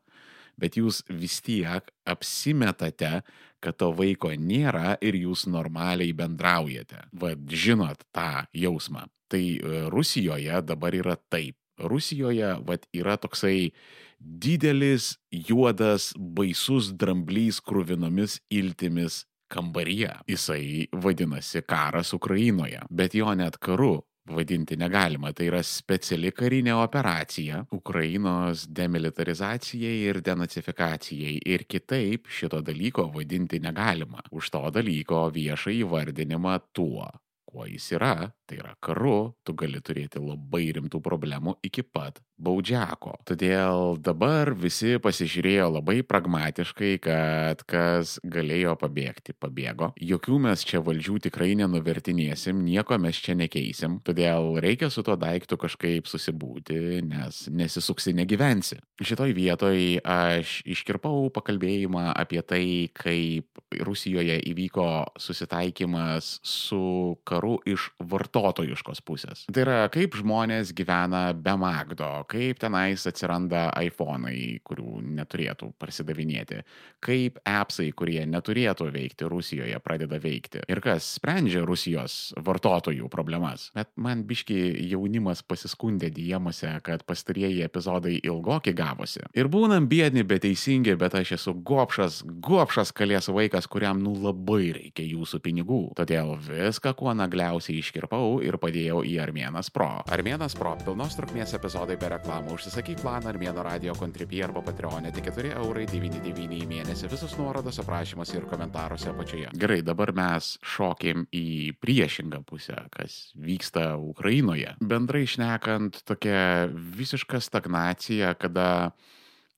bet 0.59 0.75
jūs 0.75 1.03
vis 1.09 1.39
tiek 1.41 1.87
apsimetate, 2.05 3.21
kad 3.63 3.77
to 3.77 3.91
vaiko 3.95 4.33
nėra 4.35 4.97
ir 5.01 5.15
jūs 5.15 5.47
normaliai 5.47 6.11
bendraujate. 6.13 7.07
Vad, 7.13 7.47
žinot 7.47 8.03
tą 8.11 8.45
jausmą. 8.53 9.07
Tai 9.31 9.43
e, 9.43 9.87
Rusijoje 9.91 10.61
dabar 10.63 10.95
yra 10.95 11.15
taip. 11.29 11.55
Rusijoje, 11.77 12.55
vad, 12.65 12.87
yra 12.93 13.17
toksai 13.21 13.71
didelis, 14.19 15.15
juodas, 15.31 16.11
baisus 16.17 16.89
dramblys 16.97 17.61
krūvinomis 17.61 18.39
iltimis 18.49 19.25
kambaryje. 19.47 20.11
Jisai 20.27 20.87
vadinasi 20.91 21.63
karas 21.67 22.13
Ukrainoje, 22.13 22.81
bet 22.89 23.15
jo 23.15 23.33
net 23.35 23.57
karu 23.57 24.01
vadinti 24.27 24.75
negalima. 24.75 25.31
Tai 25.33 25.47
yra 25.47 25.61
speciali 25.63 26.31
karinė 26.35 26.75
operacija 26.77 27.63
Ukrainos 27.75 28.65
demilitarizacijai 28.67 30.01
ir 30.09 30.21
denacifikacijai. 30.25 31.37
Ir 31.45 31.65
kitaip 31.69 32.27
šito 32.27 32.61
dalyko 32.61 33.07
vadinti 33.13 33.59
negalima. 33.63 34.23
Už 34.31 34.51
to 34.51 34.63
dalyko 34.73 35.27
viešą 35.33 35.73
įvardinimą 35.81 36.59
tuo, 36.73 37.07
kuo 37.47 37.67
jis 37.67 37.91
yra, 37.95 38.27
tai 38.47 38.61
yra 38.61 38.73
karu, 38.83 39.35
tu 39.43 39.55
gali 39.57 39.81
turėti 39.83 40.21
labai 40.23 40.69
rimtų 40.77 41.01
problemų 41.03 41.57
iki 41.67 41.83
pat 41.83 42.21
baudžiako. 42.37 43.15
Todėl 43.27 43.97
dabar 44.03 44.53
visi 44.57 44.97
pasižiūrėjo 45.01 45.67
labai 45.77 46.01
pragmatiškai, 46.05 46.91
kad 47.01 47.63
kas 47.69 48.17
galėjo 48.23 48.75
pabėgti, 48.79 49.33
pabėgo. 49.37 49.91
Jokių 49.97 50.39
mes 50.45 50.63
čia 50.67 50.81
valdžių 50.85 51.17
tikrai 51.27 51.55
nenuvertinėsim, 51.59 52.61
nieko 52.65 52.99
mes 53.01 53.17
čia 53.23 53.35
nekeisim. 53.37 53.99
Todėl 54.05 54.59
reikia 54.63 54.91
su 54.93 55.03
tuo 55.05 55.17
daiktu 55.19 55.57
kažkaip 55.59 56.09
susibūti, 56.09 57.01
nes 57.09 57.43
nesisuksi 57.49 58.13
negyvensi. 58.17 58.79
Šitoj 59.01 59.33
vietoj 59.37 59.81
aš 60.05 60.61
iškirpau 60.69 61.27
pakalbėjimą 61.33 62.11
apie 62.13 62.43
tai, 62.45 62.65
kaip 62.97 63.49
Rusijoje 63.83 64.37
įvyko 64.47 64.87
susitaikymas 65.19 66.37
su 66.45 67.17
karu 67.27 67.57
iš 67.67 67.89
vartotojų 67.99 68.36
vartotojiškos 68.37 69.01
pusės. 69.05 69.45
Tai 69.51 69.63
yra, 69.63 69.77
kaip 69.93 70.15
žmonės 70.17 70.73
gyvena 70.77 71.31
be 71.33 71.55
Magdo, 71.59 72.09
kaip 72.29 72.59
tenais 72.61 73.05
atsiranda 73.09 73.67
iPhone'ai, 73.81 74.59
kurių 74.67 75.01
neturėtų 75.17 75.71
parsidavinėti, 75.79 76.61
kaip 77.03 77.39
appsai, 77.47 77.89
kurie 77.97 78.21
neturėtų 78.29 78.89
veikti 78.93 79.29
Rusijoje, 79.29 79.79
pradeda 79.83 80.19
veikti. 80.21 80.63
Ir 80.69 80.81
kas 80.83 81.15
sprendžia 81.17 81.63
Rusijos 81.67 82.33
vartotojų 82.37 83.09
problemas. 83.13 83.69
Bet 83.75 83.91
man 83.97 84.23
biški 84.27 84.57
jaunimas 84.91 85.43
pasiskundė 85.47 86.11
diemuose, 86.13 86.69
kad 86.85 87.05
pastarieji 87.07 87.63
epizodai 87.65 88.17
ilgoki 88.21 88.73
gavosi. 88.77 89.23
Ir 89.37 89.49
būnam 89.51 89.87
biedni, 89.89 90.25
bet 90.27 90.43
teisingi, 90.45 90.97
bet 90.99 91.17
aš 91.17 91.35
esu 91.39 91.55
gopšas, 91.67 92.21
gopšas 92.43 92.93
kalės 92.95 93.31
vaikas, 93.33 93.69
kuriam 93.71 94.01
nu 94.03 94.15
labai 94.21 94.73
reikia 94.75 95.05
jūsų 95.07 95.41
pinigų. 95.43 95.81
Todėl 95.97 96.35
viską 96.47 96.93
kuo 96.97 97.13
nagliausiai 97.17 97.79
iškirpau 97.81 98.26
nusipirkau 98.27 98.41
ir 98.43 98.57
padėjau 98.59 99.03
į 99.05 99.17
Armėnas 99.21 99.69
Pro. 99.71 100.03
Armėnas 100.11 100.55
Pro 100.55 100.75
pilnos 100.83 101.15
trukmės 101.15 101.53
epizodai 101.55 101.97
be 101.97 102.09
reklamų. 102.09 102.55
Užsisakyk 102.55 103.01
planą 103.01 103.31
Armėno 103.31 103.63
radio 103.63 103.93
kontribį 103.95 104.43
arba 104.43 104.61
Patreonė 104.61 105.13
tik 105.13 105.31
4 105.31 105.55
eurai 105.57 105.85
99 105.87 106.61
į 106.61 106.67
mėnesį. 106.67 107.09
Visus 107.11 107.35
nuorodos 107.37 107.79
aprašymuose 107.79 108.37
ir 108.37 108.47
komentaruose 108.47 109.09
apačioje. 109.11 109.51
Gerai, 109.57 109.81
dabar 109.81 110.13
mes 110.13 110.57
šokim 110.63 111.27
į 111.31 111.75
priešingą 111.79 112.43
pusę, 112.45 112.77
kas 112.91 113.33
vyksta 113.35 113.97
Ukrainoje. 113.97 114.75
Bendrai 114.81 115.25
išnekant, 115.25 116.03
tokia 116.07 116.67
visiška 116.71 117.41
stagnacija, 117.41 118.33
kada 118.35 118.91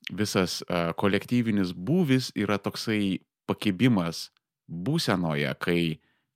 visas 0.09 0.61
uh, 0.63 0.91
kolektyvinis 0.97 1.73
būvis 1.73 2.31
yra 2.35 2.57
toksai 2.57 3.19
pakibimas 3.49 4.29
būsenoje, 4.69 5.49
kai 5.61 5.81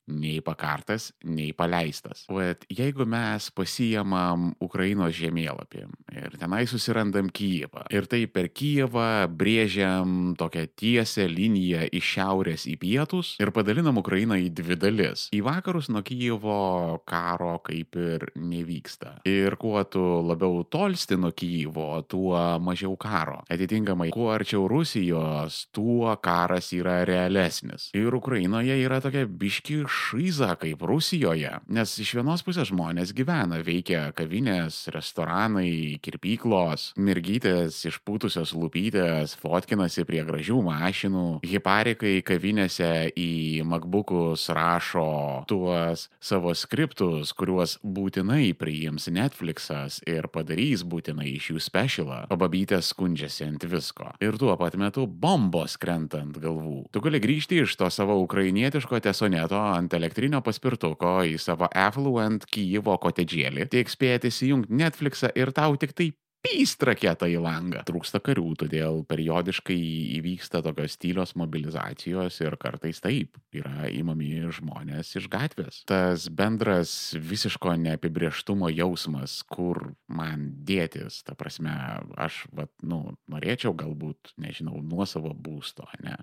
nei 0.07 0.41
pakartas, 0.43 1.11
nei 1.23 1.53
paleistas. 1.55 2.25
Bet 2.27 2.65
jeigu 2.71 3.05
mes 3.07 3.49
pasijamam 3.55 4.51
Ukrainos 4.63 5.15
žemėlapį 5.15 5.85
ir 6.19 6.35
tenai 6.39 6.63
susirandam 6.69 7.29
Kyivą 7.33 7.85
ir 7.93 8.07
tai 8.11 8.25
per 8.27 8.49
Kyivą 8.51 9.27
brėžiam 9.31 10.33
tokią 10.39 10.65
tiesią 10.79 11.27
liniją 11.31 11.87
iš 11.95 12.11
šiaurės 12.17 12.67
į 12.71 12.75
pietus 12.81 13.33
ir 13.41 13.53
padalinam 13.55 14.01
Ukrainą 14.01 14.37
į 14.41 14.49
dvi 14.55 14.77
dalis. 14.79 15.27
Į 15.35 15.43
vakarus 15.47 15.89
nuo 15.93 16.03
Kyjivo 16.05 16.99
karo 17.07 17.55
kaip 17.63 17.95
ir 17.99 18.27
nevyksta. 18.35 19.19
Ir 19.29 19.57
kuo 19.61 19.83
tu 19.87 20.03
labiau 20.27 20.63
tolsti 20.67 21.17
nuo 21.19 21.31
Kyjivo, 21.31 22.03
tuo 22.09 22.37
mažiau 22.63 22.97
karo. 22.99 23.41
Atitinkamai, 23.51 24.11
kuo 24.13 24.31
arčiau 24.35 24.67
Rusijos, 24.67 25.67
tuo 25.75 26.11
karas 26.23 26.71
yra 26.75 27.01
realesnis. 27.07 27.89
Ir 27.95 28.13
Ukrainoje 28.15 28.75
yra 28.83 28.99
tokia 29.03 29.25
biški 29.27 29.83
šyza 29.93 30.53
kaip 30.59 30.81
Rusijoje, 30.81 31.51
nes 31.73 31.93
iš 32.01 32.15
vienos 32.17 32.43
pusės 32.45 32.69
žmonės 32.71 33.13
gyvena, 33.15 33.59
veikia 33.65 34.07
kavinės, 34.17 34.87
restoranai, 34.93 35.99
kirpyklos, 36.03 36.91
mergytės 36.97 37.79
išpūtusios 37.89 38.55
lūpytės, 38.57 39.35
fotkinasi 39.41 40.05
prie 40.09 40.23
gražių 40.25 40.59
mašinų, 40.65 41.25
hiparikai 41.45 42.15
kavinėse 42.25 42.91
į 43.19 43.63
MacBookus 43.69 44.47
rašo 44.53 45.07
tuos 45.49 46.07
savo 46.23 46.53
skriptus, 46.57 47.33
kuriuos 47.37 47.77
būtinai 47.83 48.53
priims 48.57 49.09
Netflixas 49.13 49.99
ir 50.09 50.29
padarys 50.33 50.85
būtinai 50.87 51.29
iš 51.35 51.51
jų 51.53 51.63
specialą, 51.63 52.23
o 52.33 52.39
babytės 52.39 52.93
skundžiasi 52.93 53.47
ant 53.47 53.67
visko. 53.69 54.13
Ir 54.23 54.37
tuo 54.41 54.55
pat 54.59 54.77
metu 54.79 55.05
bombos 55.07 55.77
krenta 55.81 56.23
ant 56.23 56.37
galvų. 56.41 56.87
Tu 56.93 57.03
gali 57.03 57.21
grįžti 57.23 57.61
iš 57.63 57.75
to 57.79 57.89
savo 57.93 58.17
ukrainietiško 58.23 59.01
tesoneto 59.03 59.59
ant 59.59 59.82
elektrinio 59.91 60.39
paspirtuko 60.45 61.17
į 61.27 61.35
savo 61.41 61.67
affluent 61.67 62.47
Kyjivo 62.47 62.95
kotedžėlį, 63.03 63.67
tik 63.73 63.91
spėti 63.91 64.31
įsijungti 64.31 64.79
Netflixą 64.79 65.33
ir 65.35 65.51
tau 65.55 65.75
tik 65.81 65.91
tai 65.97 66.13
pyst 66.43 66.83
raketą 66.83 67.27
į 67.31 67.39
langą. 67.41 67.83
Trūksta 67.87 68.19
karių, 68.23 68.45
todėl 68.59 69.01
periodiškai 69.07 69.77
įvyksta 70.17 70.59
tokios 70.65 70.97
tylios 70.99 71.33
mobilizacijos 71.39 72.39
ir 72.43 72.57
kartais 72.59 72.99
taip 73.03 73.39
yra 73.55 73.87
įmami 73.87 74.43
žmonės 74.53 75.13
iš 75.21 75.29
gatvės. 75.31 75.81
Tas 75.89 76.27
bendras 76.27 77.15
visiško 77.15 77.77
neapibrieštumo 77.85 78.71
jausmas, 78.73 79.39
kur 79.47 79.93
man 80.11 80.49
dėtis, 80.67 81.21
ta 81.27 81.37
prasme, 81.39 81.73
aš, 82.19 82.43
vat, 82.51 82.73
nu, 82.83 83.15
norėčiau 83.31 83.75
galbūt, 83.79 84.35
nežinau, 84.43 84.83
nuosavo 84.83 85.31
būsto, 85.33 85.87
ne? 86.03 86.19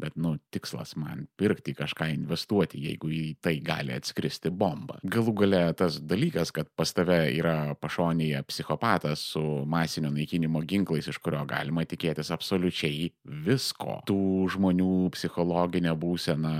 Bet, 0.00 0.16
nu, 0.16 0.36
tikslas 0.54 0.94
man 1.00 1.26
pirkti 1.40 1.74
kažką 1.76 2.10
investuoti, 2.14 2.80
jeigu 2.88 3.10
į 3.12 3.24
tai 3.44 3.56
gali 3.64 3.94
atskristi 3.96 4.52
bomba. 4.52 4.98
Galų 5.04 5.34
gale 5.42 5.62
tas 5.76 5.98
dalykas, 6.00 6.54
kad 6.56 6.70
pas 6.78 6.92
tave 6.96 7.18
yra 7.34 7.74
pašonėje 7.80 8.40
psichopatas 8.48 9.24
su 9.34 9.42
masinio 9.68 10.12
naikinimo 10.14 10.64
ginklais, 10.64 11.10
iš 11.10 11.20
kurio 11.22 11.44
galima 11.48 11.84
tikėtis 11.88 12.32
absoliučiai 12.34 13.10
visko. 13.46 14.00
Tų 14.08 14.48
žmonių 14.56 15.10
psichologinė 15.16 15.94
būsena 16.00 16.56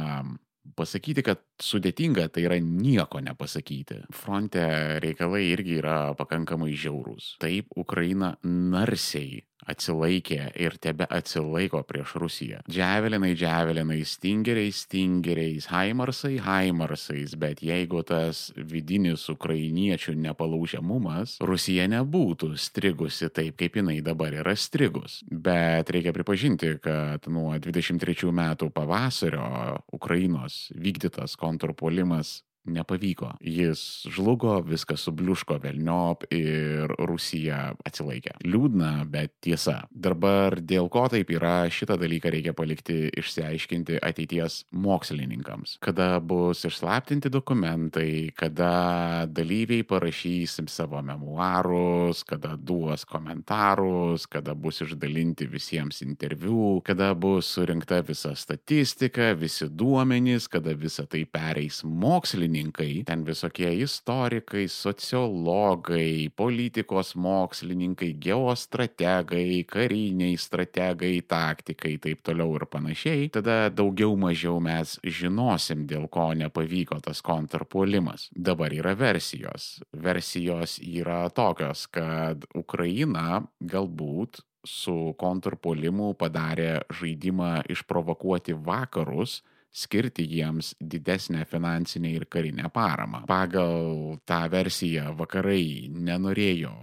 pasakyti, 0.77 1.25
kad 1.25 1.41
sudėtinga, 1.63 2.29
tai 2.33 2.45
yra 2.47 2.59
nieko 2.63 3.21
nepasakyti. 3.25 4.05
Fronte 4.15 4.63
reikalai 5.03 5.47
irgi 5.51 5.79
yra 5.81 5.99
pakankamai 6.19 6.73
žiaurūs. 6.79 7.37
Taip, 7.43 7.73
Ukraina 7.81 8.35
narsiai 8.45 9.41
atsilaikė 9.71 10.41
ir 10.61 10.77
tebe 10.83 11.07
atsilaiko 11.11 11.83
prieš 11.87 12.17
Rusiją. 12.21 12.61
Džiavelinai, 12.71 13.33
džiavelinai, 13.39 14.01
stingeriai, 14.07 14.73
stingeriais, 14.75 15.69
haimarsai, 15.71 16.37
haimarsais, 16.45 17.37
bet 17.41 17.63
jeigu 17.65 18.03
tas 18.07 18.49
vidinis 18.57 19.29
ukrainiečių 19.33 20.17
nepalaužiamumas, 20.27 21.39
Rusija 21.47 21.87
nebūtų 21.91 22.53
strigusi 22.61 23.31
taip, 23.33 23.57
kaip 23.61 23.81
jinai 23.81 24.01
dabar 24.05 24.35
yra 24.43 24.57
strigus. 24.59 25.21
Bet 25.31 25.91
reikia 25.95 26.15
pripažinti, 26.17 26.77
kad 26.83 27.27
nuo 27.31 27.55
23 27.57 28.31
metų 28.35 28.71
pavasario 28.75 29.81
Ukrainos 29.95 30.69
vykdytas 30.77 31.37
kontrpolimas 31.41 32.41
nepavyko. 32.65 33.35
Jis 33.41 34.07
žlugo, 34.13 34.61
viskas 34.67 35.05
subliuško 35.07 35.59
velniop 35.63 36.27
ir 36.35 36.93
Rusija 37.09 37.75
atsilaikė. 37.87 38.37
Liūdna, 38.45 38.93
bet 39.11 39.35
tiesa. 39.45 39.81
Dabar 39.91 40.59
dėl 40.61 40.91
ko 40.93 41.07
taip 41.13 41.33
yra, 41.33 41.65
šitą 41.73 41.97
dalyką 42.01 42.33
reikia 42.35 42.55
palikti 42.57 43.09
išsiaiškinti 43.21 44.01
ateities 44.05 44.65
mokslininkams. 44.71 45.79
Kada 45.85 46.13
bus 46.21 46.65
išslaptinti 46.69 47.33
dokumentai, 47.33 48.31
kada 48.37 49.27
dalyviai 49.31 49.87
parašys 49.89 50.59
savo 50.71 51.01
memoarus, 51.03 52.23
kada 52.29 52.55
duos 52.57 53.07
komentarus, 53.09 54.27
kada 54.31 54.55
bus 54.55 54.83
išdalinti 54.85 55.49
visiems 55.51 56.03
interviu, 56.05 56.81
kada 56.85 57.15
bus 57.15 57.49
surinkta 57.57 58.03
visa 58.07 58.35
statistika, 58.37 59.33
visi 59.35 59.69
duomenys, 59.71 60.49
kada 60.51 60.75
visa 60.77 61.07
tai 61.09 61.25
pereis 61.25 61.81
mokslininkai 61.85 62.50
mokslininkai, 62.51 63.05
ten 63.05 63.25
visokie 63.25 63.83
istorikai, 63.83 64.69
sociologai, 64.69 66.31
politikos 66.37 67.15
mokslininkai, 67.15 68.15
geostrategai, 68.19 69.65
kariniai 69.65 70.37
strategai, 70.37 71.23
taktikai, 71.23 71.99
taip 71.99 72.23
toliau 72.23 72.57
ir 72.57 72.67
panašiai, 72.67 73.31
tada 73.31 73.71
daugiau 73.71 74.17
mažiau 74.17 74.61
mes 74.61 74.99
žinosim, 75.05 75.87
dėl 75.87 76.09
ko 76.09 76.33
nepavyko 76.35 77.01
tas 77.01 77.23
kontrpuolimas. 77.23 78.31
Dabar 78.35 78.73
yra 78.73 78.95
versijos. 78.95 79.83
Versijos 79.93 80.81
yra 80.83 81.29
tokios, 81.31 81.87
kad 81.87 82.45
Ukraina 82.55 83.43
galbūt 83.61 84.43
su 84.67 85.15
kontrpuolimu 85.17 86.15
padarė 86.21 86.83
žaidimą 86.93 87.63
išprovokuoti 87.73 88.53
vakarus, 88.53 89.41
skirti 89.73 90.27
jiems 90.27 90.75
didesnę 90.81 91.45
finansinę 91.45 92.11
ir 92.13 92.29
karinę 92.29 92.71
paramą. 92.75 93.25
Pagal 93.27 94.19
tą 94.27 94.41
versiją 94.51 95.15
vakarai 95.17 95.89
nenorėjo 95.91 96.75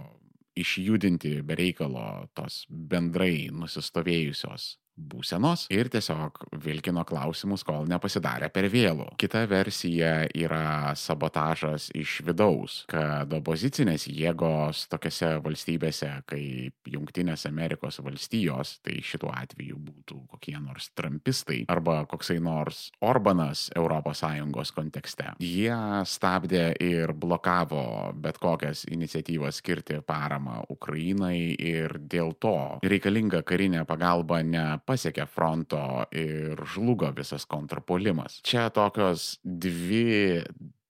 išjudinti 0.58 1.38
bereikalo 1.46 2.28
tos 2.34 2.64
bendrai 2.68 3.48
nusistovėjusios 3.54 4.72
būsenos 4.98 5.66
ir 5.72 5.90
tiesiog 5.92 6.42
vilkino 6.64 7.04
klausimus, 7.08 7.64
kol 7.66 7.86
nepasidarė 7.90 8.50
per 8.52 8.68
vėlų. 8.72 9.08
Kita 9.20 9.44
versija 9.50 10.26
yra 10.36 10.94
sabotažas 10.98 11.88
iš 11.96 12.18
vidaus, 12.26 12.82
kad 12.90 13.32
opozicinės 13.38 14.08
jėgos 14.10 14.86
tokiose 14.92 15.36
valstybėse 15.44 16.10
kaip 16.28 16.88
Junktinės 16.88 17.46
Amerikos 17.48 18.00
valstijos, 18.04 18.78
tai 18.84 18.98
šituo 19.04 19.30
atveju 19.34 19.78
būtų 19.78 20.20
kokie 20.34 20.56
nors 20.60 20.90
trumpistai 20.98 21.62
arba 21.70 22.00
koksai 22.10 22.38
nors 22.42 22.88
Orbanas 23.04 23.68
ES 23.78 24.72
kontekste, 24.74 25.32
jie 25.42 25.74
stabdė 26.08 26.72
ir 26.82 27.12
blokavo 27.12 28.12
bet 28.18 28.38
kokias 28.42 28.84
iniciatyvas 28.90 29.60
skirti 29.62 30.00
paramą 30.06 30.62
Ukrainai 30.72 31.54
ir 31.54 31.98
dėl 31.98 32.34
to 32.40 32.80
reikalinga 32.82 33.42
karinė 33.46 33.84
pagalba 33.88 34.40
ne 34.42 34.64
pasiekė 34.88 35.28
fronto 35.28 35.84
ir 36.16 36.58
žlugo 36.72 37.12
visas 37.16 37.46
kontrpolimas. 37.48 38.40
Čia 38.46 38.68
tokios 38.74 39.36
dvi 39.44 40.42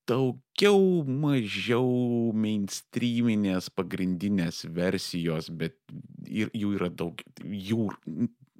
daugiau 0.09 1.03
mažiau 1.05 2.31
mainstreaminės 2.33 3.69
pagrindinės 3.75 4.63
versijos, 4.73 5.51
bet 5.53 5.77
ir 6.25 6.49
jų 6.57 6.75
yra 6.79 6.89
daug, 6.89 7.21
jų 7.43 7.89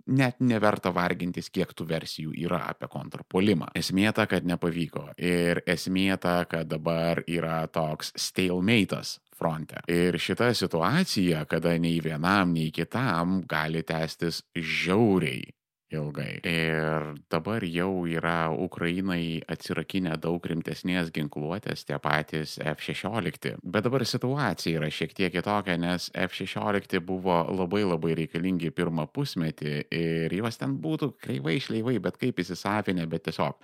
net 0.10 0.40
neverta 0.42 0.92
vargintis, 0.94 1.50
kiek 1.54 1.72
tų 1.78 1.86
versijų 1.90 2.34
yra 2.46 2.64
apie 2.72 2.90
kontrpolimą. 2.92 3.70
Esmė 3.78 4.10
ta, 4.18 4.26
kad 4.30 4.46
nepavyko. 4.48 5.12
Ir 5.18 5.62
esmė 5.70 6.18
ta, 6.22 6.42
kad 6.50 6.70
dabar 6.70 7.22
yra 7.30 7.62
toks 7.74 8.14
stalemate'as 8.18 9.18
fronte. 9.40 9.84
Ir 9.92 10.20
šita 10.20 10.52
situacija, 10.58 11.46
kada 11.50 11.78
nei 11.80 12.02
vienam, 12.04 12.54
nei 12.56 12.74
kitam 12.76 13.40
gali 13.50 13.86
tęstis 13.88 14.44
žiauriai 14.56 15.48
ilgai. 15.90 16.40
Ir 16.46 17.16
dabar 17.32 17.64
jau 17.66 18.06
yra 18.10 18.50
Ukrainai 18.54 19.42
atsirakinę 19.50 20.16
daug 20.22 20.46
rimtesnės 20.52 21.12
ginkluotės, 21.16 21.86
tie 21.88 21.98
patys 22.02 22.58
F-16. 22.62 23.56
Bet 23.64 23.88
dabar 23.88 24.06
situacija 24.06 24.80
yra 24.80 24.92
šiek 24.94 25.16
tiek 25.18 25.34
kitokia, 25.34 25.80
nes 25.82 26.10
F-16 26.14 27.02
buvo 27.06 27.42
labai 27.50 27.84
labai 27.88 28.16
reikalingi 28.22 28.74
pirmą 28.76 29.08
pusmetį 29.14 29.76
ir 29.96 30.38
juos 30.40 30.62
ten 30.62 30.78
būtų 30.82 31.14
kreivai 31.24 31.58
išleivai, 31.60 31.98
bet 32.04 32.20
kaip 32.22 32.42
įsisavinę, 32.44 33.08
bet 33.10 33.26
tiesiog 33.30 33.58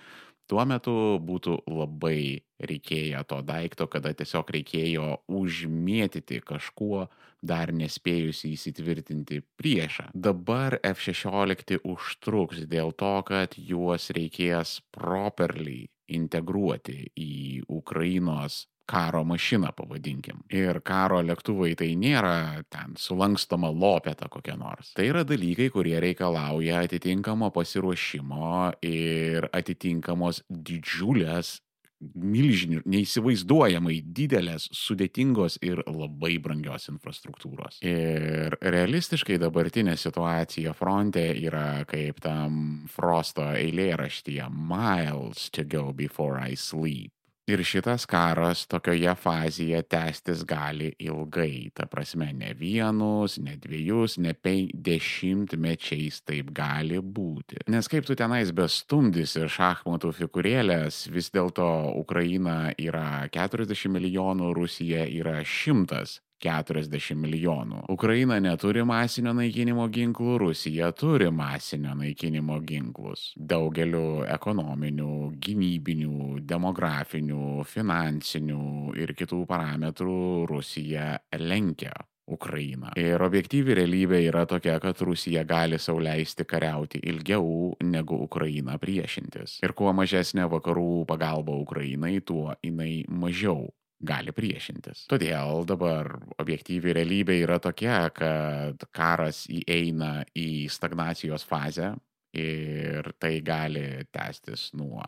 tuo 0.50 0.64
metu 0.68 0.94
būtų 1.22 1.58
labai 1.70 2.42
reikėję 2.62 3.22
to 3.30 3.40
daikto, 3.46 3.86
kada 3.90 4.12
tiesiog 4.16 4.50
reikėjo 4.56 5.08
užmėtyti 5.28 6.40
kažkuo 6.46 7.06
dar 7.46 7.72
nespėjusi 7.76 8.54
įsitvirtinti 8.56 9.42
priešą. 9.60 10.08
Dabar 10.14 10.78
F-16 10.82 11.82
užtruks 11.84 12.64
dėl 12.70 12.94
to, 12.96 13.12
kad 13.28 13.58
juos 13.58 14.08
reikės 14.16 14.80
properly 14.94 15.86
integruoti 16.06 17.10
į 17.18 17.66
Ukrainos 17.68 18.64
karo 18.86 19.24
mašiną, 19.26 19.72
pavadinkim. 19.76 20.40
Ir 20.54 20.80
karo 20.86 21.20
lėktuvai 21.26 21.74
tai 21.78 21.92
nėra 21.98 22.62
ten 22.72 22.96
sulankstoma 23.00 23.70
lopeta 23.74 24.30
kokia 24.32 24.56
nors. 24.60 24.92
Tai 24.96 25.08
yra 25.10 25.24
dalykai, 25.26 25.68
kurie 25.74 25.98
reikalauja 26.02 26.84
atitinkamo 26.86 27.50
pasiruošimo 27.54 28.56
ir 28.86 29.48
atitinkamos 29.56 30.44
didžiulės 30.50 31.56
milžinių, 32.00 32.82
neįsivaizduojamai 32.88 33.96
didelės, 34.16 34.68
sudėtingos 34.76 35.58
ir 35.64 35.80
labai 35.88 36.36
brangios 36.42 36.90
infrastruktūros. 36.92 37.80
Ir 37.86 38.56
realistiškai 38.60 39.38
dabartinė 39.40 39.96
situacija 40.00 40.76
fronte 40.76 41.24
yra 41.40 41.86
kaip 41.88 42.20
tam 42.24 42.86
Frosto 42.92 43.48
eilėraštyje 43.56 44.50
Miles 44.52 45.50
to 45.50 45.64
go 45.64 45.92
before 45.92 46.36
I 46.38 46.54
sleep. 46.54 47.15
Ir 47.46 47.60
šitas 47.62 48.08
karas 48.10 48.64
tokioje 48.66 49.12
fazėje 49.22 49.78
tęstis 49.86 50.40
gali 50.50 50.88
ilgai, 50.98 51.70
ta 51.78 51.84
prasme, 51.86 52.32
ne 52.34 52.48
vienus, 52.58 53.36
ne 53.38 53.54
dviejus, 53.62 54.16
ne 54.18 54.32
penkdešimtmečiais 54.34 56.24
taip 56.26 56.50
gali 56.50 56.98
būti. 56.98 57.62
Nes 57.70 57.86
kaip 57.86 58.08
tu 58.08 58.18
tenais 58.18 58.50
bestumdysi 58.50 59.46
šachmatų 59.46 60.10
figūrėlės, 60.18 61.04
vis 61.14 61.30
dėlto 61.30 61.70
Ukraina 62.02 62.72
yra 62.82 63.28
40 63.30 63.94
milijonų, 63.94 64.50
Rusija 64.58 65.06
yra 65.06 65.38
100 65.46 66.25
40 66.42 67.16
milijonų. 67.16 67.84
Ukraina 67.92 68.38
neturi 68.42 68.84
masinio 68.86 69.32
naikinimo 69.36 69.86
ginklų, 69.92 70.38
Rusija 70.46 70.90
turi 70.96 71.30
masinio 71.32 71.94
naikinimo 71.96 72.58
ginklus. 72.66 73.30
Daugeliu 73.36 74.24
ekonominių, 74.28 75.12
gynybinių, 75.46 76.42
demografinių, 76.48 77.64
finansinių 77.68 78.66
ir 79.00 79.14
kitų 79.16 79.44
parametrų 79.48 80.20
Rusija 80.50 81.16
lenkia 81.40 81.94
Ukrainą. 82.26 82.90
Ir 82.98 83.22
objektyvi 83.22 83.76
realybė 83.78 84.18
yra 84.26 84.42
tokia, 84.50 84.80
kad 84.82 84.98
Rusija 85.06 85.44
gali 85.46 85.78
sauliaisti 85.78 86.44
kariauti 86.48 87.00
ilgiau 87.06 87.76
negu 87.86 88.18
Ukraina 88.26 88.74
priešintis. 88.82 89.60
Ir 89.62 89.74
kuo 89.78 89.92
mažesnė 89.94 90.48
vakarų 90.50 91.04
pagalba 91.06 91.54
Ukrainai, 91.62 92.18
tuo 92.26 92.56
jinai 92.66 93.04
mažiau 93.08 93.68
gali 94.00 94.32
priešintis. 94.36 95.06
Todėl 95.10 95.64
dabar 95.68 96.12
objektyvi 96.40 96.94
realybė 96.96 97.38
yra 97.44 97.58
tokia, 97.62 98.06
kad 98.14 98.82
karas 98.94 99.44
įeina 99.48 100.26
į 100.36 100.68
stagnacijos 100.72 101.46
fazę 101.48 101.94
ir 102.36 103.12
tai 103.18 103.38
gali 103.44 104.04
tęstis 104.12 104.70
nuo 104.76 105.04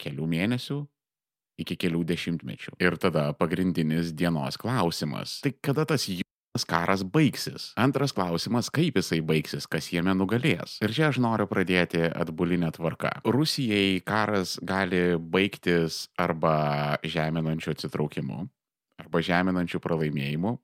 kelių 0.00 0.26
mėnesių 0.34 0.80
iki 1.60 1.76
kelių 1.80 2.04
dešimtmečių. 2.08 2.76
Ir 2.80 2.96
tada 3.00 3.30
pagrindinis 3.36 4.14
dienos 4.16 4.56
klausimas. 4.60 5.38
Tai 5.44 5.52
kada 5.64 5.86
tas 5.88 6.06
karas 6.68 7.04
baigsis. 7.04 7.70
Antras 7.80 8.14
klausimas, 8.16 8.70
kaip 8.72 8.98
jisai 9.00 9.20
baigsis, 9.24 9.66
kas 9.70 9.90
jame 9.92 10.14
nugalės. 10.16 10.78
Ir 10.84 10.94
čia 10.96 11.08
aš 11.10 11.20
noriu 11.22 11.48
pradėti 11.50 12.02
atbulinę 12.08 12.72
tvarką. 12.76 13.20
Rusijai 13.26 14.00
karas 14.06 14.58
gali 14.62 15.16
baigtis 15.20 16.06
arba 16.20 16.98
žeminančiu 17.04 17.74
atsitraukimu, 17.74 18.44
arba 19.00 19.22
žeminančiu 19.24 19.80
pralaimėjimu, 19.82 20.56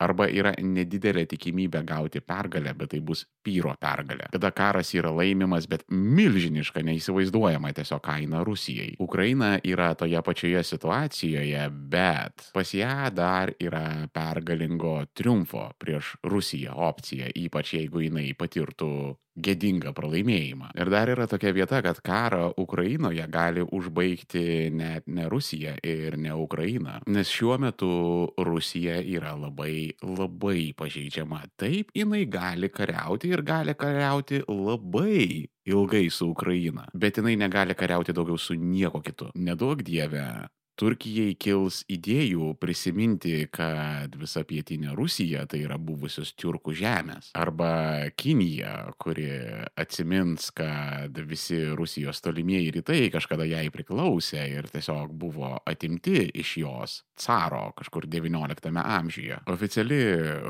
arba 0.00 0.28
yra 0.32 0.52
nedidelė 0.58 1.26
tikimybė 1.30 1.82
gauti 1.88 2.22
pergalę, 2.24 2.74
bet 2.76 2.94
tai 2.94 3.00
bus 3.04 3.24
pyro 3.44 3.74
pergalė. 3.80 4.30
Tada 4.34 4.50
karas 4.56 4.92
yra 4.96 5.12
laimimas, 5.14 5.68
bet 5.70 5.84
milžiniška, 5.90 6.82
neįsivaizduojama 6.86 7.72
tiesiog 7.76 8.02
kaina 8.04 8.44
Rusijai. 8.46 8.94
Ukraina 9.02 9.54
yra 9.66 9.92
toje 9.98 10.22
pačioje 10.26 10.64
situacijoje, 10.72 11.66
bet 11.92 12.50
pas 12.56 12.74
ją 12.74 13.10
dar 13.14 13.54
yra 13.60 13.86
pergalingo 14.14 15.00
triumfo 15.14 15.68
prieš 15.78 16.16
Rusiją 16.26 16.76
opcija, 16.90 17.30
ypač 17.36 17.74
jeigu 17.78 18.06
jinai 18.06 18.30
patirtų 18.38 18.90
gėdingą 19.38 19.92
pralaimėjimą. 19.96 20.72
Ir 20.78 20.90
dar 20.92 21.10
yra 21.12 21.26
tokia 21.30 21.52
vieta, 21.54 21.80
kad 21.84 22.00
karą 22.04 22.50
Ukrainoje 22.60 23.26
gali 23.30 23.62
užbaigti 23.62 24.70
net 24.74 25.06
ne 25.06 25.28
Rusija 25.30 25.76
ir 25.86 26.16
ne 26.18 26.34
Ukraina, 26.34 26.98
nes 27.06 27.30
šiuo 27.30 27.58
metu 27.62 27.90
Rusija 28.38 29.00
yra 29.00 29.36
labai, 29.38 29.94
labai 30.02 30.72
pažeidžiama. 30.76 31.44
Taip, 31.60 31.94
jinai 31.96 32.24
gali 32.30 32.70
kariauti 32.72 33.30
ir 33.30 33.42
gali 33.46 33.74
kariauti 33.74 34.42
labai 34.48 35.46
ilgai 35.70 36.06
su 36.10 36.30
Ukraina, 36.30 36.86
bet 36.94 37.20
jinai 37.20 37.36
negali 37.38 37.74
kariauti 37.74 38.14
daugiau 38.16 38.38
su 38.38 38.54
nieko 38.54 39.00
kitu. 39.04 39.30
Nedaug 39.34 39.82
dieve, 39.86 40.24
Turkijai 40.80 41.34
kils 41.36 41.82
idėjų 41.92 42.54
prisiminti, 42.60 43.34
kad 43.52 44.14
visa 44.16 44.40
pietinė 44.48 44.94
Rusija 44.96 45.42
tai 45.50 45.60
yra 45.66 45.76
buvusios 45.76 46.32
turkų 46.40 46.72
žemės. 46.78 47.28
Arba 47.36 48.08
Kinija, 48.16 48.94
kuri 49.00 49.28
atsimins, 49.76 50.48
kad 50.56 51.20
visi 51.28 51.60
Rusijos 51.76 52.22
tolimieji 52.24 52.72
rytai 52.78 53.02
kažkada 53.12 53.44
jai 53.44 53.66
priklausė 53.74 54.46
ir 54.54 54.70
tiesiog 54.72 55.12
buvo 55.12 55.52
atimti 55.68 56.30
iš 56.40 56.56
jos 56.62 56.96
caro 57.20 57.72
kažkur 57.76 58.06
XIX 58.08 58.80
amžiuje. 58.80 59.42
Oficiali 59.52 60.00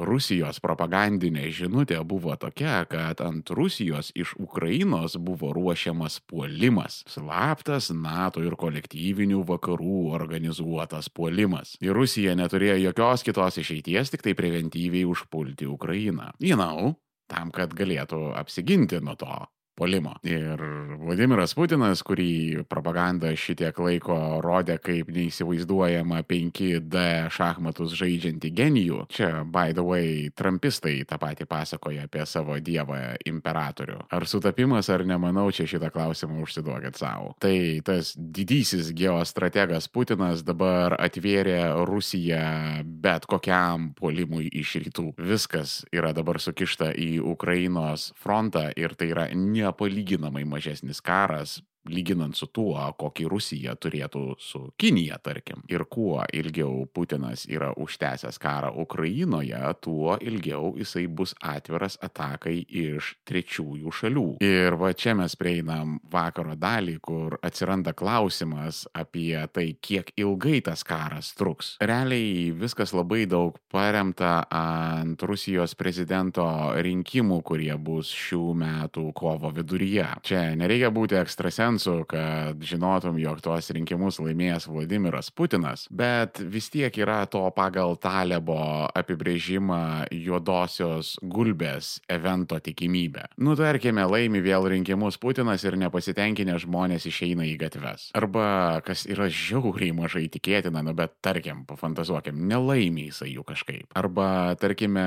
Rusijos 0.07 0.61
propagandinė 0.63 1.49
žinutė 1.55 1.99
buvo 2.07 2.37
tokia, 2.39 2.85
kad 2.91 3.21
ant 3.25 3.51
Rusijos 3.51 4.13
iš 4.15 4.37
Ukrainos 4.39 5.19
buvo 5.19 5.51
ruošiamas 5.57 6.21
puolimas. 6.31 7.03
Slaptas 7.11 7.91
NATO 7.91 8.45
ir 8.47 8.55
kolektyvinių 8.61 9.43
vakarų 9.51 10.20
organizuotas 10.21 11.11
puolimas. 11.11 11.77
Ir 11.85 11.97
Rusija 11.97 12.37
neturėjo 12.39 12.79
jokios 12.87 13.25
kitos 13.27 13.61
išeities, 13.63 14.13
tik 14.15 14.27
tai 14.27 14.37
preventyviai 14.39 15.09
užpulti 15.09 15.69
Ukrainą. 15.71 16.31
Žinau, 16.43 16.95
tam, 17.31 17.53
kad 17.55 17.75
galėtų 17.77 18.31
apsiginti 18.39 19.01
nuo 19.05 19.17
to 19.19 19.33
puolimo. 19.81 20.13
Ir 20.29 20.61
Vladimiras 21.01 21.55
Putinas, 21.57 22.03
kurį 22.05 22.67
propaganda 22.69 23.33
šitiek 23.33 23.77
laiko 23.81 24.17
rodė 24.45 24.77
kaip 24.83 25.09
neįsivaizduojama 25.15 26.21
5D 26.29 27.05
šachmatus 27.33 27.95
žaidžiantį 27.97 28.51
genijų, 28.59 29.05
čia, 29.09 29.31
by 29.49 29.73
the 29.73 29.85
way, 29.85 30.29
trumpistai 30.37 30.99
tą 31.09 31.17
patį 31.23 31.49
pasakoja 31.49 32.05
apie 32.05 32.27
savo 32.29 32.59
dievą 32.61 33.17
imperatorių. 33.31 34.03
Ar 34.13 34.29
sutapimas 34.29 34.91
ar 34.93 35.07
nemanau, 35.09 35.49
čia 35.55 35.65
šitą 35.71 35.89
klausimą 35.95 36.43
užsiduokit 36.45 37.01
savo. 37.01 37.33
Tai 37.41 37.57
tas 37.87 38.13
didysis 38.17 38.93
geostrategas 38.97 39.89
Putinas 39.89 40.45
dabar 40.45 40.99
atvėrė 41.01 41.87
Rusiją 41.89 42.85
bet 42.85 43.25
kokiam 43.31 43.91
puolimui 43.97 44.51
iš 44.61 44.77
rytų. 44.85 45.07
Viskas 45.17 45.81
yra 45.95 46.13
dabar 46.17 46.41
sukišta 46.43 46.93
į 47.01 47.11
Ukrainos 47.33 48.11
frontą 48.21 48.69
ir 48.77 48.95
tai 48.99 49.11
yra 49.15 49.29
ne 49.33 49.70
nepalyginamai 49.71 50.45
mažesnis 50.45 51.01
karas 51.01 51.61
lyginant 51.89 52.37
su 52.37 52.49
tuo, 52.53 52.77
kokį 53.01 53.27
Rusija 53.31 53.75
turėtų 53.81 54.23
su 54.41 54.61
Kinija, 54.81 55.19
tarkim. 55.23 55.63
Ir 55.71 55.87
kuo 55.89 56.21
ilgiau 56.33 56.85
Putinas 56.93 57.47
yra 57.49 57.71
užtęsęs 57.81 58.39
karą 58.41 58.73
Ukrainoje, 58.83 59.59
tuo 59.81 60.17
ilgiau 60.21 60.75
jisai 60.79 61.07
bus 61.09 61.35
atviras 61.41 61.97
atakai 62.03 62.59
iš 62.69 63.15
trečiųjų 63.29 63.95
šalių. 64.01 64.27
Ir 64.45 64.77
va 64.81 64.93
čia 64.93 65.15
mes 65.19 65.37
prieinam 65.41 65.99
vakaro 66.13 66.57
dalį, 66.59 66.99
kur 67.01 67.39
atsiranda 67.43 67.95
klausimas 67.97 68.85
apie 68.95 69.39
tai, 69.53 69.71
kiek 69.81 70.13
ilgai 70.21 70.61
tas 70.67 70.85
karas 70.85 71.33
truks. 71.39 71.77
Realiai 71.81 72.51
viskas 72.57 72.93
labai 72.97 73.25
daug 73.31 73.57
paremta 73.73 74.45
ant 74.51 75.23
Rusijos 75.23 75.75
prezidento 75.79 76.45
rinkimų, 76.77 77.41
kurie 77.47 77.73
bus 77.81 78.11
šių 78.13 78.45
metų 78.61 79.09
kovo 79.17 79.53
viduryje. 79.55 80.07
Čia 80.27 80.45
nereikia 80.59 80.91
būti 80.93 81.19
ekstrasensu 81.21 81.70
šansų, 81.71 81.97
kad 82.11 82.63
žinotum, 82.67 83.19
jog 83.21 83.41
tuos 83.45 83.71
rinkimus 83.71 84.19
laimėjęs 84.21 84.67
Vladimiras 84.71 85.31
Putinas, 85.31 85.87
bet 85.91 86.41
vis 86.41 86.71
tiek 86.71 86.91
yra 86.99 87.27
to 87.31 87.43
pagal 87.55 87.97
Talebo 87.97 88.89
apibrėžimą 88.95 90.11
juodosios 90.11 91.17
gulbės 91.23 92.01
evento 92.11 92.59
tikimybė. 92.59 93.29
Nu, 93.39 93.55
tarkime, 93.55 94.03
laimi 94.11 94.43
vėl 94.43 94.67
rinkimus 94.73 95.19
Putinas 95.21 95.63
ir 95.65 95.77
nepasitenkinę 95.79 96.59
žmonės 96.59 97.07
išeina 97.07 97.47
į 97.47 97.57
gatves. 97.61 98.11
Arba, 98.19 98.81
kas 98.83 99.07
yra 99.07 99.29
žiauriai 99.31 99.95
mažai 99.95 100.27
tikėtina, 100.33 100.83
nu, 100.83 100.95
bet 100.95 101.15
tarkim, 101.23 101.63
pafantazuokim, 101.69 102.49
nelaimi 102.51 103.09
jisai 103.11 103.31
jų 103.37 103.47
kažkaip. 103.47 103.87
Arba, 103.95 104.57
tarkime, 104.59 105.07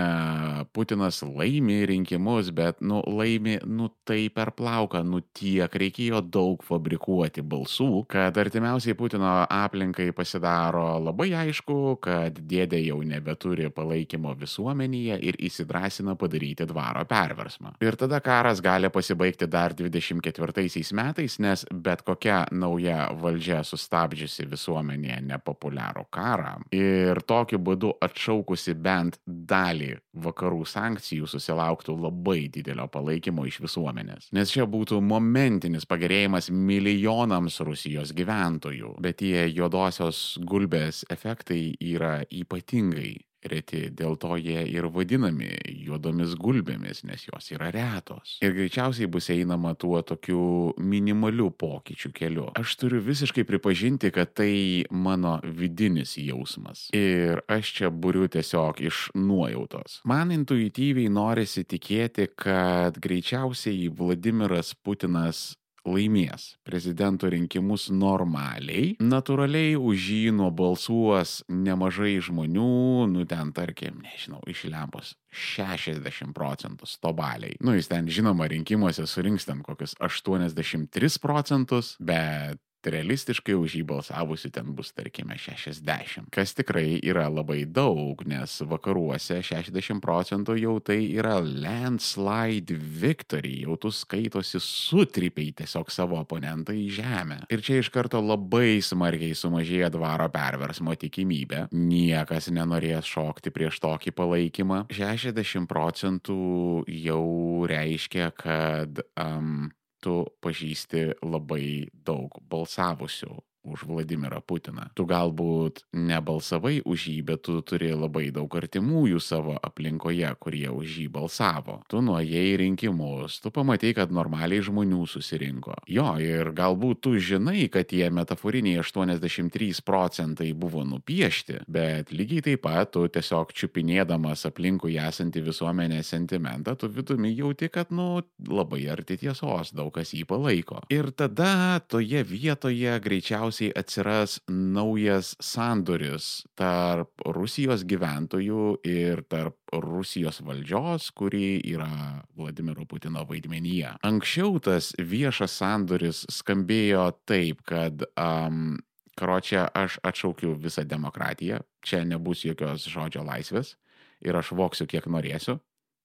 Putinas 0.74 1.22
laimi 1.26 1.84
rinkimus, 1.90 2.54
bet, 2.56 2.80
nu, 2.82 3.04
laimi, 3.04 3.60
nu, 3.68 3.92
tai 4.08 4.30
per 4.34 4.54
plauką, 4.56 5.04
nu, 5.04 5.24
tiek 5.36 5.68
reikėjo 5.84 6.24
daug 6.24 6.53
fabrikuoti 6.62 7.42
balsų, 7.42 8.06
kad 8.12 8.38
artimiausiai 8.38 8.94
Putino 9.00 9.32
aplinkai 9.50 10.12
pasidaro 10.14 11.00
labai 11.02 11.32
aišku, 11.44 11.98
kad 12.04 12.38
dėdė 12.38 12.84
jau 12.84 13.00
nebeturi 13.08 13.72
palaikymo 13.74 14.36
visuomenėje 14.38 15.18
ir 15.26 15.40
įsidrasina 15.50 16.16
padaryti 16.20 16.68
dvaro 16.70 17.06
perversmą. 17.10 17.74
Ir 17.84 17.98
tada 18.00 18.22
karas 18.24 18.62
gali 18.64 18.92
pasibaigti 18.94 19.48
dar 19.50 19.74
24 19.74 20.94
metais, 20.94 21.40
nes 21.40 21.66
bet 21.72 22.04
kokia 22.06 22.44
nauja 22.52 23.10
valdžia 23.18 23.64
sustabdžiusi 23.66 24.46
visuomenėje 24.52 25.22
nepopuliarų 25.32 26.06
karą 26.14 26.58
ir 26.76 27.22
tokiu 27.28 27.60
būdu 27.64 27.94
atšaukusi 28.04 28.76
bent 28.76 29.20
dalį 29.26 29.96
vakarų 30.24 30.64
sankcijų 30.68 31.28
susilauktų 31.30 31.96
labai 31.98 32.48
didelio 32.54 32.88
palaikymo 32.92 33.46
iš 33.50 33.60
visuomenės. 33.64 34.30
Nes 34.36 34.52
čia 34.54 34.68
būtų 34.70 35.00
momentinis 35.04 35.88
pagerėjimas 35.90 36.43
milijonams 36.52 37.60
Rusijos 37.64 38.14
gyventojų, 38.18 38.96
bet 39.04 39.22
tie 39.22 39.46
juodosios 39.52 40.40
gulbės 40.44 41.04
efektai 41.14 41.76
yra 41.80 42.20
ypatingai 42.32 43.14
reti, 43.50 43.88
dėl 43.94 44.16
to 44.20 44.38
jie 44.40 44.64
ir 44.72 44.88
vadinami 44.94 45.52
juodomis 45.84 46.36
gulbėmis, 46.40 47.04
nes 47.08 47.28
jos 47.28 47.52
yra 47.56 47.70
retos. 47.74 48.38
Ir 48.44 48.56
greičiausiai 48.56 49.10
bus 49.12 49.30
einama 49.34 49.74
tuo 49.80 50.02
tokiu 50.06 50.74
minimaliu 50.80 51.50
pokyčių 51.52 52.14
keliu. 52.16 52.48
Aš 52.60 52.78
turiu 52.82 53.02
visiškai 53.04 53.46
pripažinti, 53.48 54.12
kad 54.16 54.34
tai 54.38 54.86
mano 54.92 55.38
vidinis 55.44 56.16
jausmas. 56.22 56.88
Ir 56.96 57.44
aš 57.52 57.74
čia 57.80 57.92
buriu 57.92 58.28
tiesiog 58.32 58.84
iš 58.84 59.08
nuojautos. 59.18 60.02
Man 60.10 60.34
intuityviai 60.36 61.12
norisi 61.14 61.66
tikėti, 61.68 62.30
kad 62.36 63.00
greičiausiai 63.04 63.90
Vladimiras 63.94 64.74
Putinas 64.76 65.54
laimės 65.88 66.54
prezidento 66.68 67.30
rinkimus 67.32 67.90
normaliai, 67.94 68.94
natūraliai 69.04 69.76
už 69.80 70.10
jį 70.16 70.34
nubalsuos 70.38 71.42
nemažai 71.52 72.16
žmonių, 72.24 73.08
nu 73.12 73.26
ten 73.30 73.52
tarkim, 73.56 74.02
nežinau, 74.06 74.42
iš 74.50 74.66
lempos 74.72 75.14
60 75.34 76.34
procentų 76.36 76.88
stobaliai. 76.90 77.58
Nu, 77.64 77.76
jis 77.78 77.90
ten 77.92 78.10
žinoma 78.12 78.48
rinkimuose 78.52 79.08
surinks 79.10 79.48
ten 79.50 79.64
kokius 79.66 79.98
83 80.04 81.20
procentus, 81.24 81.96
bet 82.00 82.62
realistiškai 82.92 83.56
už 83.58 83.78
jį 83.80 83.84
balsavusių 83.88 84.52
ten 84.54 84.74
bus, 84.76 84.92
tarkime, 84.96 85.38
60. 85.40 86.30
Kas 86.34 86.54
tikrai 86.58 87.00
yra 87.04 87.28
labai 87.32 87.64
daug, 87.70 88.24
nes 88.28 88.56
vakaruose 88.68 89.40
60 89.46 90.02
procentų 90.04 90.58
jau 90.60 90.78
tai 90.84 91.00
yra 91.14 91.38
landslide 91.44 92.76
victory, 92.78 93.64
jau 93.66 93.78
tu 93.80 93.92
skaitosi 93.94 94.62
sutrypiai 94.64 95.54
tiesiog 95.64 95.92
savo 95.94 96.20
oponentą 96.22 96.76
į 96.76 96.88
žemę. 97.00 97.40
Ir 97.54 97.64
čia 97.66 97.80
iš 97.82 97.92
karto 97.94 98.22
labai 98.24 98.80
smarkiai 98.84 99.36
sumažėja 99.38 99.92
dvaro 99.94 100.30
perversmo 100.34 100.96
tikimybė. 101.00 101.68
Niekas 101.74 102.50
nenorės 102.54 103.10
šokti 103.10 103.54
prieš 103.54 103.80
tokį 103.84 104.16
palaikymą. 104.18 104.84
60 104.94 105.70
procentų 105.70 106.84
jau 106.88 107.24
reiškia, 107.70 108.32
kad 108.38 109.04
um, 109.20 109.72
tu 110.04 110.16
pažįsti 110.44 111.04
labai 111.24 111.88
daug 112.10 112.42
balsavusių 112.52 113.32
už 113.64 113.86
Vladimirą 113.88 114.42
Putiną. 114.46 114.90
Tu 114.94 115.06
galbūt 115.08 115.84
nebalsavai 115.96 116.82
už 116.86 117.08
jį, 117.10 117.20
bet 117.26 117.44
tu 117.48 117.60
turi 117.66 117.94
labai 117.96 118.30
daug 118.36 118.52
artimųjų 118.52 119.20
savo 119.24 119.56
aplinkoje, 119.64 120.30
kurie 120.44 120.68
už 120.70 121.00
jį 121.02 121.08
balsavo. 121.14 121.80
Tu 121.92 122.02
nuėjai 122.04 122.58
rinkimus, 122.60 123.40
tu 123.44 123.52
pamatai, 123.56 123.94
kad 123.98 124.12
normaliai 124.14 124.64
žmonių 124.64 125.06
susirinko. 125.10 125.80
Jo, 125.88 126.14
ir 126.22 126.52
galbūt 126.56 127.04
tu 127.08 127.16
žinai, 127.18 127.68
kad 127.72 127.90
tie 127.92 128.10
metaforiniai 128.14 128.82
83 128.84 129.82
procentai 129.86 130.52
buvo 130.54 130.84
nupiešti, 130.88 131.64
bet 131.68 132.14
lygiai 132.14 132.46
taip 132.50 132.64
pat 132.64 132.94
tu 132.94 133.08
tiesiog 133.12 133.52
čiupinėdamas 133.56 134.46
aplinkui 134.48 134.96
esantį 135.02 135.44
visuomenės 135.48 136.14
sentimentą, 136.14 136.76
tu 136.80 136.92
vidumi 136.92 137.34
jauti, 137.34 137.72
kad, 137.74 137.92
nu, 137.96 138.22
labai 138.48 138.84
arti 138.92 139.18
tiesos, 139.20 139.74
daug 139.76 139.92
kas 139.96 140.14
jį 140.16 140.26
palaiko. 140.30 140.84
Ir 140.94 141.12
tada 141.16 141.80
toje 141.88 142.24
vietoje 142.28 142.94
greičiausiai 143.04 143.53
galiausiai 143.54 143.72
atsiras 143.76 144.40
naujas 144.50 145.36
sandoris 145.40 146.46
tarp 146.58 147.22
Rusijos 147.26 147.84
gyventojų 147.86 148.80
ir 148.84 149.22
tarp 149.30 149.56
Rusijos 149.72 150.42
valdžios, 150.42 151.12
kuri 151.14 151.62
yra 151.62 152.24
Vladimiro 152.36 152.86
Putino 152.86 153.26
vaidmenyje. 153.26 154.00
Anksčiau 154.04 154.60
tas 154.60 154.94
viešas 154.98 155.52
sandoris 155.52 156.26
skambėjo 156.30 157.12
taip, 157.26 157.62
kad 157.66 158.04
um, 158.18 158.80
karočią 159.16 159.68
aš 159.74 160.00
atšaukiu 160.04 160.56
visą 160.58 160.84
demokratiją, 160.84 161.62
čia 161.86 162.04
nebus 162.04 162.44
jokios 162.46 162.88
žodžio 162.90 163.24
laisvės 163.24 163.76
ir 164.22 164.36
aš 164.36 164.54
voksiu 164.56 164.88
kiek 164.88 165.06
norėsiu, 165.06 165.60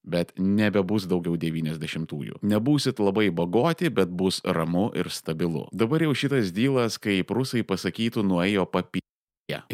bet 0.09 0.33
nebebus 0.37 1.07
daugiau 1.09 1.37
90-ųjų. 1.39 2.41
Nebūsit 2.41 3.01
labai 3.03 3.29
bagoti, 3.35 3.91
bet 3.93 4.09
bus 4.09 4.41
ramu 4.45 4.89
ir 4.97 5.11
stabilu. 5.13 5.67
Dabar 5.71 6.07
jau 6.07 6.15
šitas 6.17 6.53
dylas, 6.55 6.99
kaip 7.01 7.31
rusai 7.35 7.63
pasakytų, 7.67 8.25
nuėjo 8.25 8.65
papy. 8.69 9.03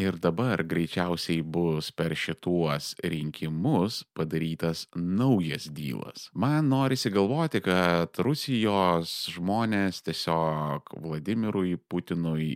Ir 0.00 0.16
dabar 0.16 0.62
greičiausiai 0.64 1.42
bus 1.44 1.90
per 1.92 2.14
šituos 2.16 2.94
rinkimus 3.04 4.04
padarytas 4.16 4.86
naujas 4.96 5.68
dylas. 5.68 6.30
Man 6.32 6.70
norisi 6.72 7.12
galvoti, 7.12 7.60
kad 7.64 8.16
Rusijos 8.24 9.12
žmonės 9.34 10.00
tiesiog 10.06 10.96
Vladimirui 11.04 11.76
Putinui 11.76 12.54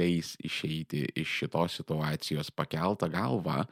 leis 0.00 0.32
išeiti 0.40 1.04
iš 1.12 1.36
šitos 1.42 1.76
situacijos 1.82 2.52
pakeltą 2.56 3.10
galvą 3.12 3.66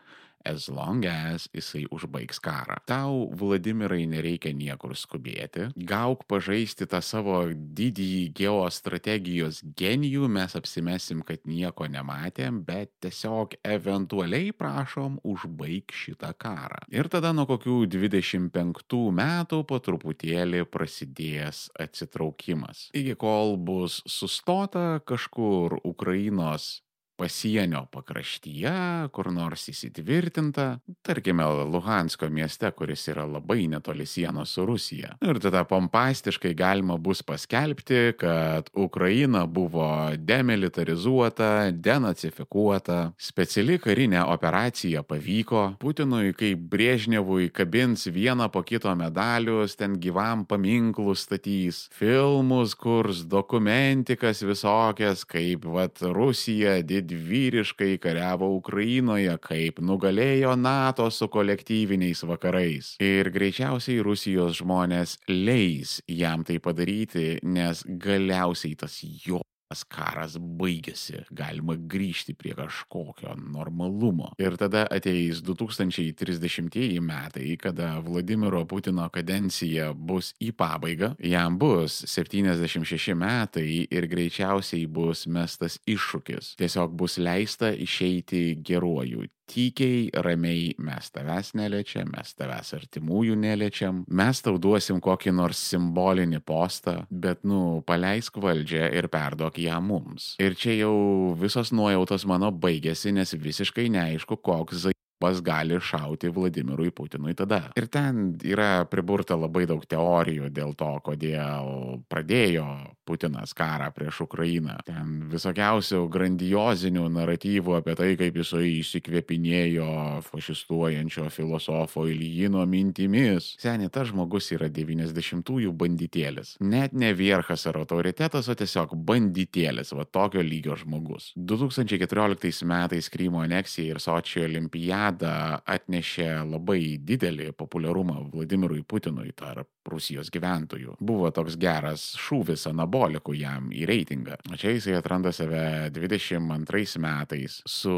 as 0.44 0.68
long 0.68 1.04
as 1.06 1.48
jisai 1.54 1.84
užbaigs 1.92 2.40
karą. 2.42 2.78
Tau, 2.88 3.28
Vladimirai, 3.36 4.04
nereikia 4.10 4.52
niekur 4.56 4.94
skubėti. 4.96 5.70
Gauk 5.76 6.26
pažaisti 6.30 6.88
tą 6.90 7.02
savo 7.04 7.42
didįjį 7.50 8.24
geostrategijos 8.36 9.62
genijų, 9.78 10.28
mes 10.32 10.56
apsimesim, 10.58 11.22
kad 11.26 11.44
nieko 11.48 11.88
nematėm, 11.90 12.62
bet 12.66 12.92
tiesiog 13.04 13.58
eventualiai 13.64 14.52
prašom 14.56 15.20
užbaig 15.24 15.92
šitą 15.94 16.32
karą. 16.40 16.82
Ir 16.92 17.10
tada 17.12 17.32
nuo 17.36 17.46
kokių 17.50 17.84
25 17.90 19.00
metų 19.20 19.62
po 19.68 19.80
truputėlį 19.82 20.64
prasidės 20.70 21.68
atsitraukimas. 21.80 22.88
Iki 22.96 23.16
kol 23.20 23.56
bus 23.60 24.00
sustota 24.08 25.00
kažkur 25.06 25.80
Ukrainos 25.84 26.80
pasienio 27.20 27.84
pakraštyje, 27.92 28.72
kur 29.12 29.28
nors 29.34 29.66
įsitvirtinta, 29.68 30.78
tarkime, 31.04 31.44
Luhansko 31.68 32.30
mieste, 32.32 32.70
kuris 32.76 33.04
yra 33.12 33.26
labai 33.28 33.66
netoli 33.68 34.06
sienos 34.08 34.54
su 34.56 34.64
Rusija. 34.68 35.12
Ir 35.20 35.40
tada 35.42 35.66
pompastiškai 35.68 36.54
galima 36.56 36.96
bus 36.96 37.20
paskelbti, 37.26 38.14
kad 38.20 38.70
Ukraina 38.72 39.44
buvo 39.46 39.88
demilitarizuota, 40.16 41.50
denacifikuota, 41.72 43.12
speciali 43.20 43.76
karinė 43.82 44.22
operacija 44.24 45.04
pavyko, 45.04 45.66
Putinui 45.80 46.32
kaip 46.36 46.64
Brėžnevui 46.72 47.50
kabins 47.52 48.06
vieną 48.08 48.48
po 48.52 48.64
kito 48.64 48.94
medalius, 48.96 49.76
ten 49.76 49.98
gyvam 50.00 50.46
paminklų 50.48 51.18
statys, 51.18 51.84
filmus 51.92 52.72
kurs, 52.80 53.26
dokumentikas 53.28 54.40
visokias, 54.46 55.26
kaip 55.28 55.68
vat 55.68 56.00
Rusija 56.00 56.78
did 56.80 57.09
didvyriškai 57.10 57.98
kariavo 58.02 58.48
Ukrainoje, 58.56 59.36
kaip 59.44 59.82
nugalėjo 59.84 60.56
NATO 60.60 61.10
su 61.10 61.28
kolektyviniais 61.32 62.24
vakarais. 62.30 62.94
Ir 63.02 63.30
greičiausiai 63.34 64.00
Rusijos 64.06 64.60
žmonės 64.62 65.18
leis 65.28 65.98
jam 66.08 66.46
tai 66.46 66.60
padaryti, 66.62 67.38
nes 67.42 67.84
galiausiai 67.86 68.78
tas 68.78 69.00
jo 69.02 69.42
tas 69.70 69.84
karas 69.86 70.34
baigėsi, 70.34 71.20
galima 71.30 71.76
grįžti 71.78 72.34
prie 72.34 72.56
kažkokio 72.58 73.36
normalumo. 73.38 74.32
Ir 74.42 74.56
tada 74.58 74.82
ateis 74.90 75.44
2030 75.46 76.98
metai, 77.06 77.54
kada 77.60 77.92
Vladimiro 78.02 78.64
Putino 78.66 79.06
kadencija 79.14 79.92
bus 79.94 80.32
į 80.42 80.50
pabaigą, 80.58 81.12
jam 81.22 81.58
bus 81.60 82.00
76 82.10 83.14
metai 83.14 83.84
ir 83.86 84.10
greičiausiai 84.10 84.88
bus 84.90 85.28
mestas 85.30 85.78
iššūkis. 85.86 86.56
Tiesiog 86.58 86.96
bus 86.98 87.20
leista 87.22 87.70
išeiti 87.70 88.58
geruoju 88.66 89.28
tykiai, 89.50 90.08
ramiai 90.24 90.74
mes 90.78 91.10
tavęs 91.14 91.52
neliečiam, 91.58 92.10
mes 92.14 92.34
tavęs 92.38 92.74
artimųjų 92.78 93.36
neliečiam, 93.40 94.04
mes 94.06 94.42
tau 94.44 94.58
duosim 94.62 95.00
kokį 95.02 95.34
nors 95.36 95.60
simbolinį 95.72 96.42
postą, 96.46 97.00
bet, 97.10 97.42
nu, 97.48 97.80
paleisk 97.86 98.38
valdžią 98.42 98.90
ir 99.00 99.10
perduok 99.12 99.60
ją 99.64 99.80
mums. 99.84 100.34
Ir 100.42 100.56
čia 100.58 100.76
jau 100.78 100.94
visos 101.40 101.74
nuojautos 101.74 102.26
mano 102.30 102.52
baigėsi, 102.54 103.14
nes 103.16 103.34
visiškai 103.34 103.88
neaišku, 103.92 104.38
koks 104.44 104.90
zaibas 105.20 105.42
gali 105.42 105.80
šauti 105.80 106.28
Vladimirui 106.28 106.90
Putinui 106.90 107.34
tada. 107.34 107.70
Ir 107.76 107.88
ten 107.88 108.38
yra 108.44 108.86
priburta 108.88 109.36
labai 109.36 109.66
daug 109.66 109.84
teorijų 109.84 110.50
dėl 110.50 110.74
to, 110.74 111.00
kodėl 111.04 112.00
pradėjo 112.08 112.96
Putinas 113.04 113.52
karą 113.54 113.90
prieš 113.92 114.22
Ukrainą. 114.24 114.78
Ten 114.86 115.28
visokiausių 115.30 116.08
grandiozinių 116.08 117.08
naratyvų 117.10 117.76
apie 117.80 117.94
tai, 117.98 118.14
kaip 118.16 118.36
jisai 118.38 118.80
įsikvėpinėjo 118.80 120.22
fašistuojančio 120.30 121.28
filosofo 121.30 122.06
Ilyino 122.06 122.64
mintimis. 122.66 123.56
Seniai, 123.60 123.90
tas 123.90 124.08
žmogus 124.12 124.52
yra 124.54 124.70
90-ųjų 124.70 125.74
banditėlis. 125.74 126.56
Net 126.60 126.94
ne 126.94 127.12
vierchas 127.12 127.66
ar 127.66 127.80
autoritetas, 127.82 128.48
o 128.48 128.56
tiesiog 128.56 128.94
banditėlis, 128.94 129.92
va 129.92 130.06
tokio 130.06 130.40
lygio 130.40 130.78
žmogus. 130.80 131.32
2014 131.36 132.64
metais 132.64 133.10
Krymo 133.10 133.42
aneksija 133.44 133.96
ir 133.96 134.00
Sočio 134.00 134.46
olimpiada 134.46 135.09
atnešė 135.20 136.30
labai 136.46 136.98
didelį 137.02 137.50
populiarumą 137.58 138.30
Vladimirui 138.32 138.84
Putinui 138.86 139.32
tarp 139.36 139.68
Rusijos 139.90 140.30
gyventojų. 140.32 140.96
Buvo 141.00 141.30
toks 141.34 141.56
geras 141.60 142.04
šūvis 142.20 142.66
anabolikų 142.70 143.34
jam 143.38 143.70
į 143.74 143.86
reitingą. 143.88 144.38
O 144.52 144.58
čia 144.60 144.74
jisai 144.74 144.96
atranda 144.98 145.32
save 145.34 145.90
22 145.94 147.00
metais 147.02 147.60
su 147.68 147.94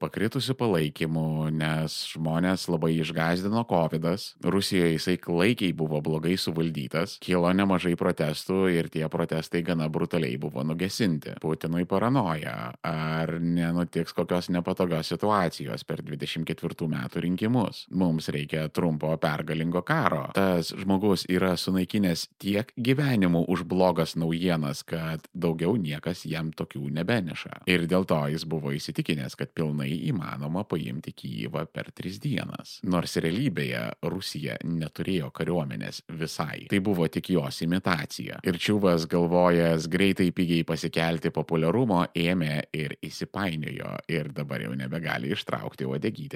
pakritusiu 0.00 0.56
palaikymu, 0.58 1.50
nes 1.56 1.98
žmonės 2.14 2.68
labai 2.72 2.94
išgazdino 3.00 3.66
COVID. 3.68 4.04
-as. 4.06 4.34
Rusijoje 4.44 4.92
jisai 4.92 5.16
klaikiai 5.16 5.72
buvo 5.72 6.00
blogai 6.00 6.36
suvaldytas, 6.36 7.18
kilo 7.20 7.52
nemažai 7.52 7.96
protestų 7.96 8.68
ir 8.70 8.88
tie 8.88 9.08
protestai 9.08 9.62
gana 9.62 9.88
brutaliai 9.88 10.36
buvo 10.38 10.62
nugesinti. 10.62 11.30
Putinui 11.40 11.84
paranoja, 11.84 12.72
ar 12.82 13.40
nenutiks 13.40 14.12
kokios 14.12 14.48
nepatogios 14.48 15.08
situacijos 15.08 15.84
per 15.84 16.02
24 16.46 16.88
metų 16.90 17.22
rinkimus. 17.24 17.84
Mums 17.90 18.28
reikia 18.32 18.68
trumpo 18.68 19.10
pergalingo 19.20 19.82
karo. 19.86 20.26
Tas 20.36 20.72
žmogus 20.76 21.26
yra 21.32 21.54
sunaikinęs 21.58 22.26
tiek 22.42 22.72
gyvenimų 22.76 23.46
už 23.52 23.64
blogas 23.68 24.16
naujienas, 24.16 24.82
kad 24.86 25.26
daugiau 25.34 25.76
niekas 25.80 26.24
jam 26.28 26.52
tokių 26.56 26.90
nebeneša. 27.00 27.62
Ir 27.70 27.86
dėl 27.90 28.06
to 28.08 28.20
jis 28.32 28.46
buvo 28.48 28.72
įsitikinęs, 28.76 29.36
kad 29.38 29.52
pilnai 29.56 29.90
įmanoma 30.10 30.64
paimti 30.68 31.14
Kyivą 31.16 31.66
per 31.72 31.90
tris 31.96 32.18
dienas. 32.22 32.78
Nors 32.84 33.16
realybėje 33.22 33.82
Rusija 34.06 34.58
neturėjo 34.64 35.30
kariuomenės 35.34 36.02
visai. 36.08 36.66
Tai 36.70 36.80
buvo 36.84 37.08
tik 37.12 37.30
jos 37.34 37.62
imitacija. 37.64 38.40
Ir 38.46 38.60
Čiuvas 38.60 39.06
galvojęs 39.10 39.88
greitai 39.92 40.30
pigiai 40.36 40.66
pasikelti 40.66 41.32
populiarumo 41.34 42.04
ėmė 42.16 42.66
ir 42.76 42.96
įsipainiojo 43.06 43.92
ir 44.12 44.30
dabar 44.36 44.64
jau 44.66 44.74
nebegali 44.76 45.32
ištraukti 45.34 45.86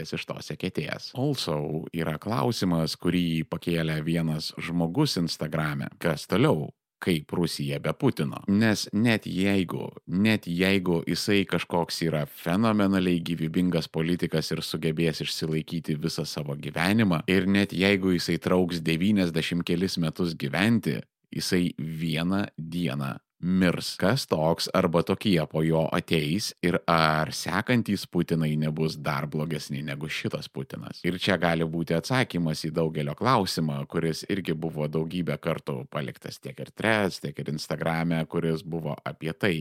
uodegytės 0.00 0.16
iš 0.16 0.26
tos 0.26 0.50
eketės. 0.54 1.12
Also 1.14 1.86
yra 1.92 2.18
klausimas, 2.18 2.96
kurį 2.96 3.44
pakėlė 3.48 4.02
vienas 4.04 4.52
žmogus 4.58 5.18
Instagrame. 5.18 5.90
Kas 5.98 6.26
toliau? 6.26 6.70
kaip 7.00 7.32
Rusija 7.32 7.78
be 7.80 7.94
Putino. 7.96 8.42
Nes 8.46 8.82
net 8.92 9.24
jeigu, 9.24 9.86
net 10.06 10.44
jeigu 10.44 10.98
jisai 11.08 11.46
kažkoks 11.48 12.02
yra 12.04 12.26
fenomenaliai 12.28 13.22
gyvybingas 13.24 13.88
politikas 13.88 14.52
ir 14.52 14.60
sugebės 14.60 15.22
išsilaikyti 15.24 15.96
visą 15.96 16.26
savo 16.28 16.52
gyvenimą, 16.60 17.22
ir 17.26 17.48
net 17.48 17.72
jeigu 17.72 18.12
jisai 18.12 18.36
trauks 18.36 18.82
90 18.84 19.64
kelis 19.64 19.96
metus 19.96 20.36
gyventi, 20.36 20.98
jisai 21.32 21.72
vieną 21.80 22.50
dieną 22.58 23.14
mirs. 23.40 23.94
Kas 24.00 24.26
toks 24.30 24.68
arba 24.74 25.02
tokie 25.02 25.40
po 25.50 25.62
jo 25.64 25.86
ateis 25.92 26.52
ir 26.62 26.78
ar 26.88 27.32
sekantys 27.32 28.06
Putinai 28.06 28.52
nebus 28.60 28.96
dar 28.96 29.26
blogesni 29.26 29.82
negu 29.82 30.08
šitas 30.08 30.48
Putinas. 30.48 31.00
Ir 31.04 31.18
čia 31.18 31.38
gali 31.40 31.64
būti 31.64 31.96
atsakymas 31.96 32.64
į 32.68 32.72
daugelio 32.76 33.16
klausimą, 33.18 33.80
kuris 33.90 34.24
irgi 34.28 34.54
buvo 34.54 34.88
daugybę 34.88 35.38
kartų 35.40 35.84
paliktas 35.90 36.40
tiek 36.40 36.58
ir 36.60 36.72
Trets, 36.76 37.20
tiek 37.20 37.38
ir 37.38 37.52
Instagrame, 37.52 38.24
kuris 38.30 38.62
buvo 38.62 38.96
apie 39.04 39.32
tai, 39.32 39.56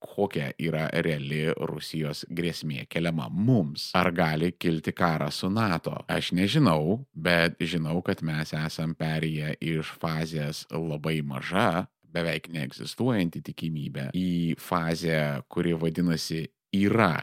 kokia 0.00 0.50
yra 0.58 0.86
reali 1.04 1.50
Rusijos 1.68 2.24
grėsmė 2.32 2.86
keliama 2.88 3.28
mums. 3.28 3.90
Ar 3.96 4.10
gali 4.16 4.52
kilti 4.56 4.94
karas 4.96 5.42
su 5.42 5.50
NATO? 5.52 5.98
Aš 6.08 6.32
nežinau, 6.36 7.04
bet 7.12 7.60
žinau, 7.60 8.00
kad 8.02 8.24
mes 8.24 8.54
esam 8.56 8.96
perėję 8.96 9.54
iš 9.60 9.92
fazės 10.00 10.64
labai 10.72 11.20
maža 11.20 11.86
beveik 12.12 12.50
neegzistuojanti 12.54 13.42
tikimybė 13.50 14.10
į 14.16 14.30
fazę, 14.60 15.20
kuri 15.48 15.76
vadinasi 15.78 16.46
yra 16.76 17.14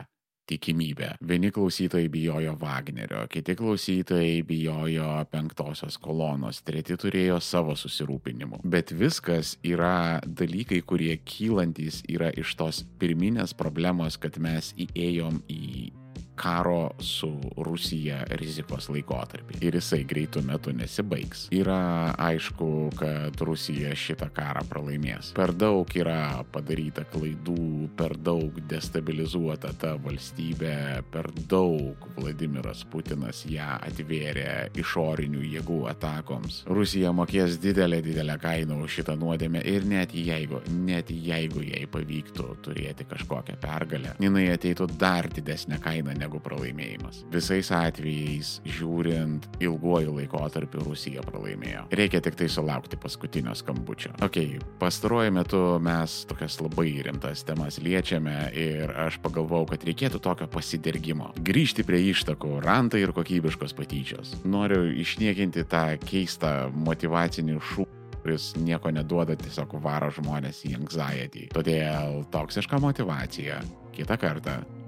tikimybė. 0.48 1.12
Vieni 1.28 1.52
klausytojai 1.52 2.08
bijojo 2.12 2.56
Wagnerio, 2.62 3.26
kiti 3.32 3.56
klausytojai 3.60 4.42
bijojo 4.48 5.10
penktosios 5.32 6.00
kolonos, 6.00 6.62
treti 6.68 6.98
turėjo 7.00 7.40
savo 7.44 7.76
susirūpinimų. 7.76 8.62
Bet 8.64 8.94
viskas 8.96 9.58
yra 9.68 10.22
dalykai, 10.24 10.82
kurie 10.88 11.18
kylantis 11.28 12.02
yra 12.08 12.32
iš 12.32 12.56
tos 12.60 12.84
pirminės 13.02 13.56
problemos, 13.58 14.20
kad 14.22 14.40
mes 14.40 14.74
įėjom 14.88 15.42
į 15.52 15.92
karo 16.38 16.92
su 17.02 17.32
Rusija 17.58 18.22
rizikos 18.40 18.90
laikotarpį. 18.94 19.60
Ir 19.66 19.78
jisai 19.80 20.04
greitų 20.08 20.44
metų 20.46 20.76
nesibaigs. 20.78 21.48
Yra 21.56 22.14
aišku, 22.28 22.70
kad 22.98 23.42
Rusija 23.42 23.96
šitą 23.98 24.30
karą 24.36 24.64
pralaimės. 24.70 25.34
Per 25.38 25.54
daug 25.58 25.90
yra 25.98 26.44
padaryta 26.54 27.08
klaidų, 27.10 27.90
per 27.98 28.16
daug 28.22 28.60
destabilizuota 28.70 29.74
ta 29.82 29.96
valstybė, 30.02 31.04
per 31.12 31.32
daug 31.50 32.08
Vladimiras 32.18 32.84
Putinas 32.92 33.44
ją 33.50 33.78
atvėrė 33.88 34.70
išorinių 34.78 35.44
jėgų 35.58 35.82
atakoms. 35.92 36.64
Rusija 36.70 37.14
mokės 37.16 37.58
didelę, 37.64 38.02
didelę 38.06 38.38
kainą 38.42 38.80
už 38.86 39.00
šitą 39.00 39.18
nuodėmę 39.20 39.64
ir 39.68 39.86
net 39.88 40.14
jeigu, 40.16 40.62
net 40.86 41.12
jeigu 41.12 41.64
jai 41.66 41.84
pavyktų 41.92 42.48
turėti 42.66 43.08
kažkokią 43.10 43.58
pergalę, 43.62 44.16
jinai 44.22 44.48
ateitų 44.54 44.90
dar 45.00 45.30
didesnę 45.34 45.80
kainą 45.84 46.16
negu 46.18 46.27
negu 46.28 46.42
pralaimėjimas. 46.44 47.24
Visais 47.32 47.72
atvejais, 47.74 48.58
žiūrint 48.68 49.48
ilguoju 49.64 50.18
laikotarpiu, 50.20 50.84
Rusija 50.86 51.24
pralaimėjo. 51.26 51.88
Reikia 51.96 52.22
tik 52.24 52.38
tai 52.40 52.50
sulaukti 52.52 53.00
paskutinio 53.00 53.56
skambučio. 53.58 54.14
Ok, 54.26 54.60
pastaruoju 54.82 55.34
metu 55.40 55.64
mes 55.84 56.20
tokias 56.30 56.60
labai 56.62 56.90
rimtas 57.08 57.46
temas 57.48 57.80
liečiame 57.84 58.52
ir 58.58 58.94
aš 59.08 59.22
pagalvojau, 59.24 59.72
kad 59.72 59.88
reikėtų 59.88 60.22
tokio 60.24 60.50
pasidirgimo. 60.52 61.32
Grįžti 61.48 61.88
prie 61.88 62.04
ištakų, 62.12 62.58
rantai 62.66 63.04
ir 63.06 63.16
kokybiškos 63.16 63.76
patyčios. 63.78 64.36
Noriu 64.48 64.86
išniekinti 64.92 65.66
tą 65.72 65.86
keistą 66.04 66.58
motivacinį 66.76 67.62
šūkį 67.72 67.96
kuris 68.28 68.50
nieko 68.60 68.90
neduoda, 68.92 69.38
tiesiog 69.40 69.78
varo 69.80 70.10
žmonės 70.12 70.66
į 70.68 70.74
anxiety. 70.82 71.46
Todėl 71.54 72.26
toksiška 72.34 72.82
motivacija 72.84 73.62
kitą 73.96 74.18
kartą 74.20 74.58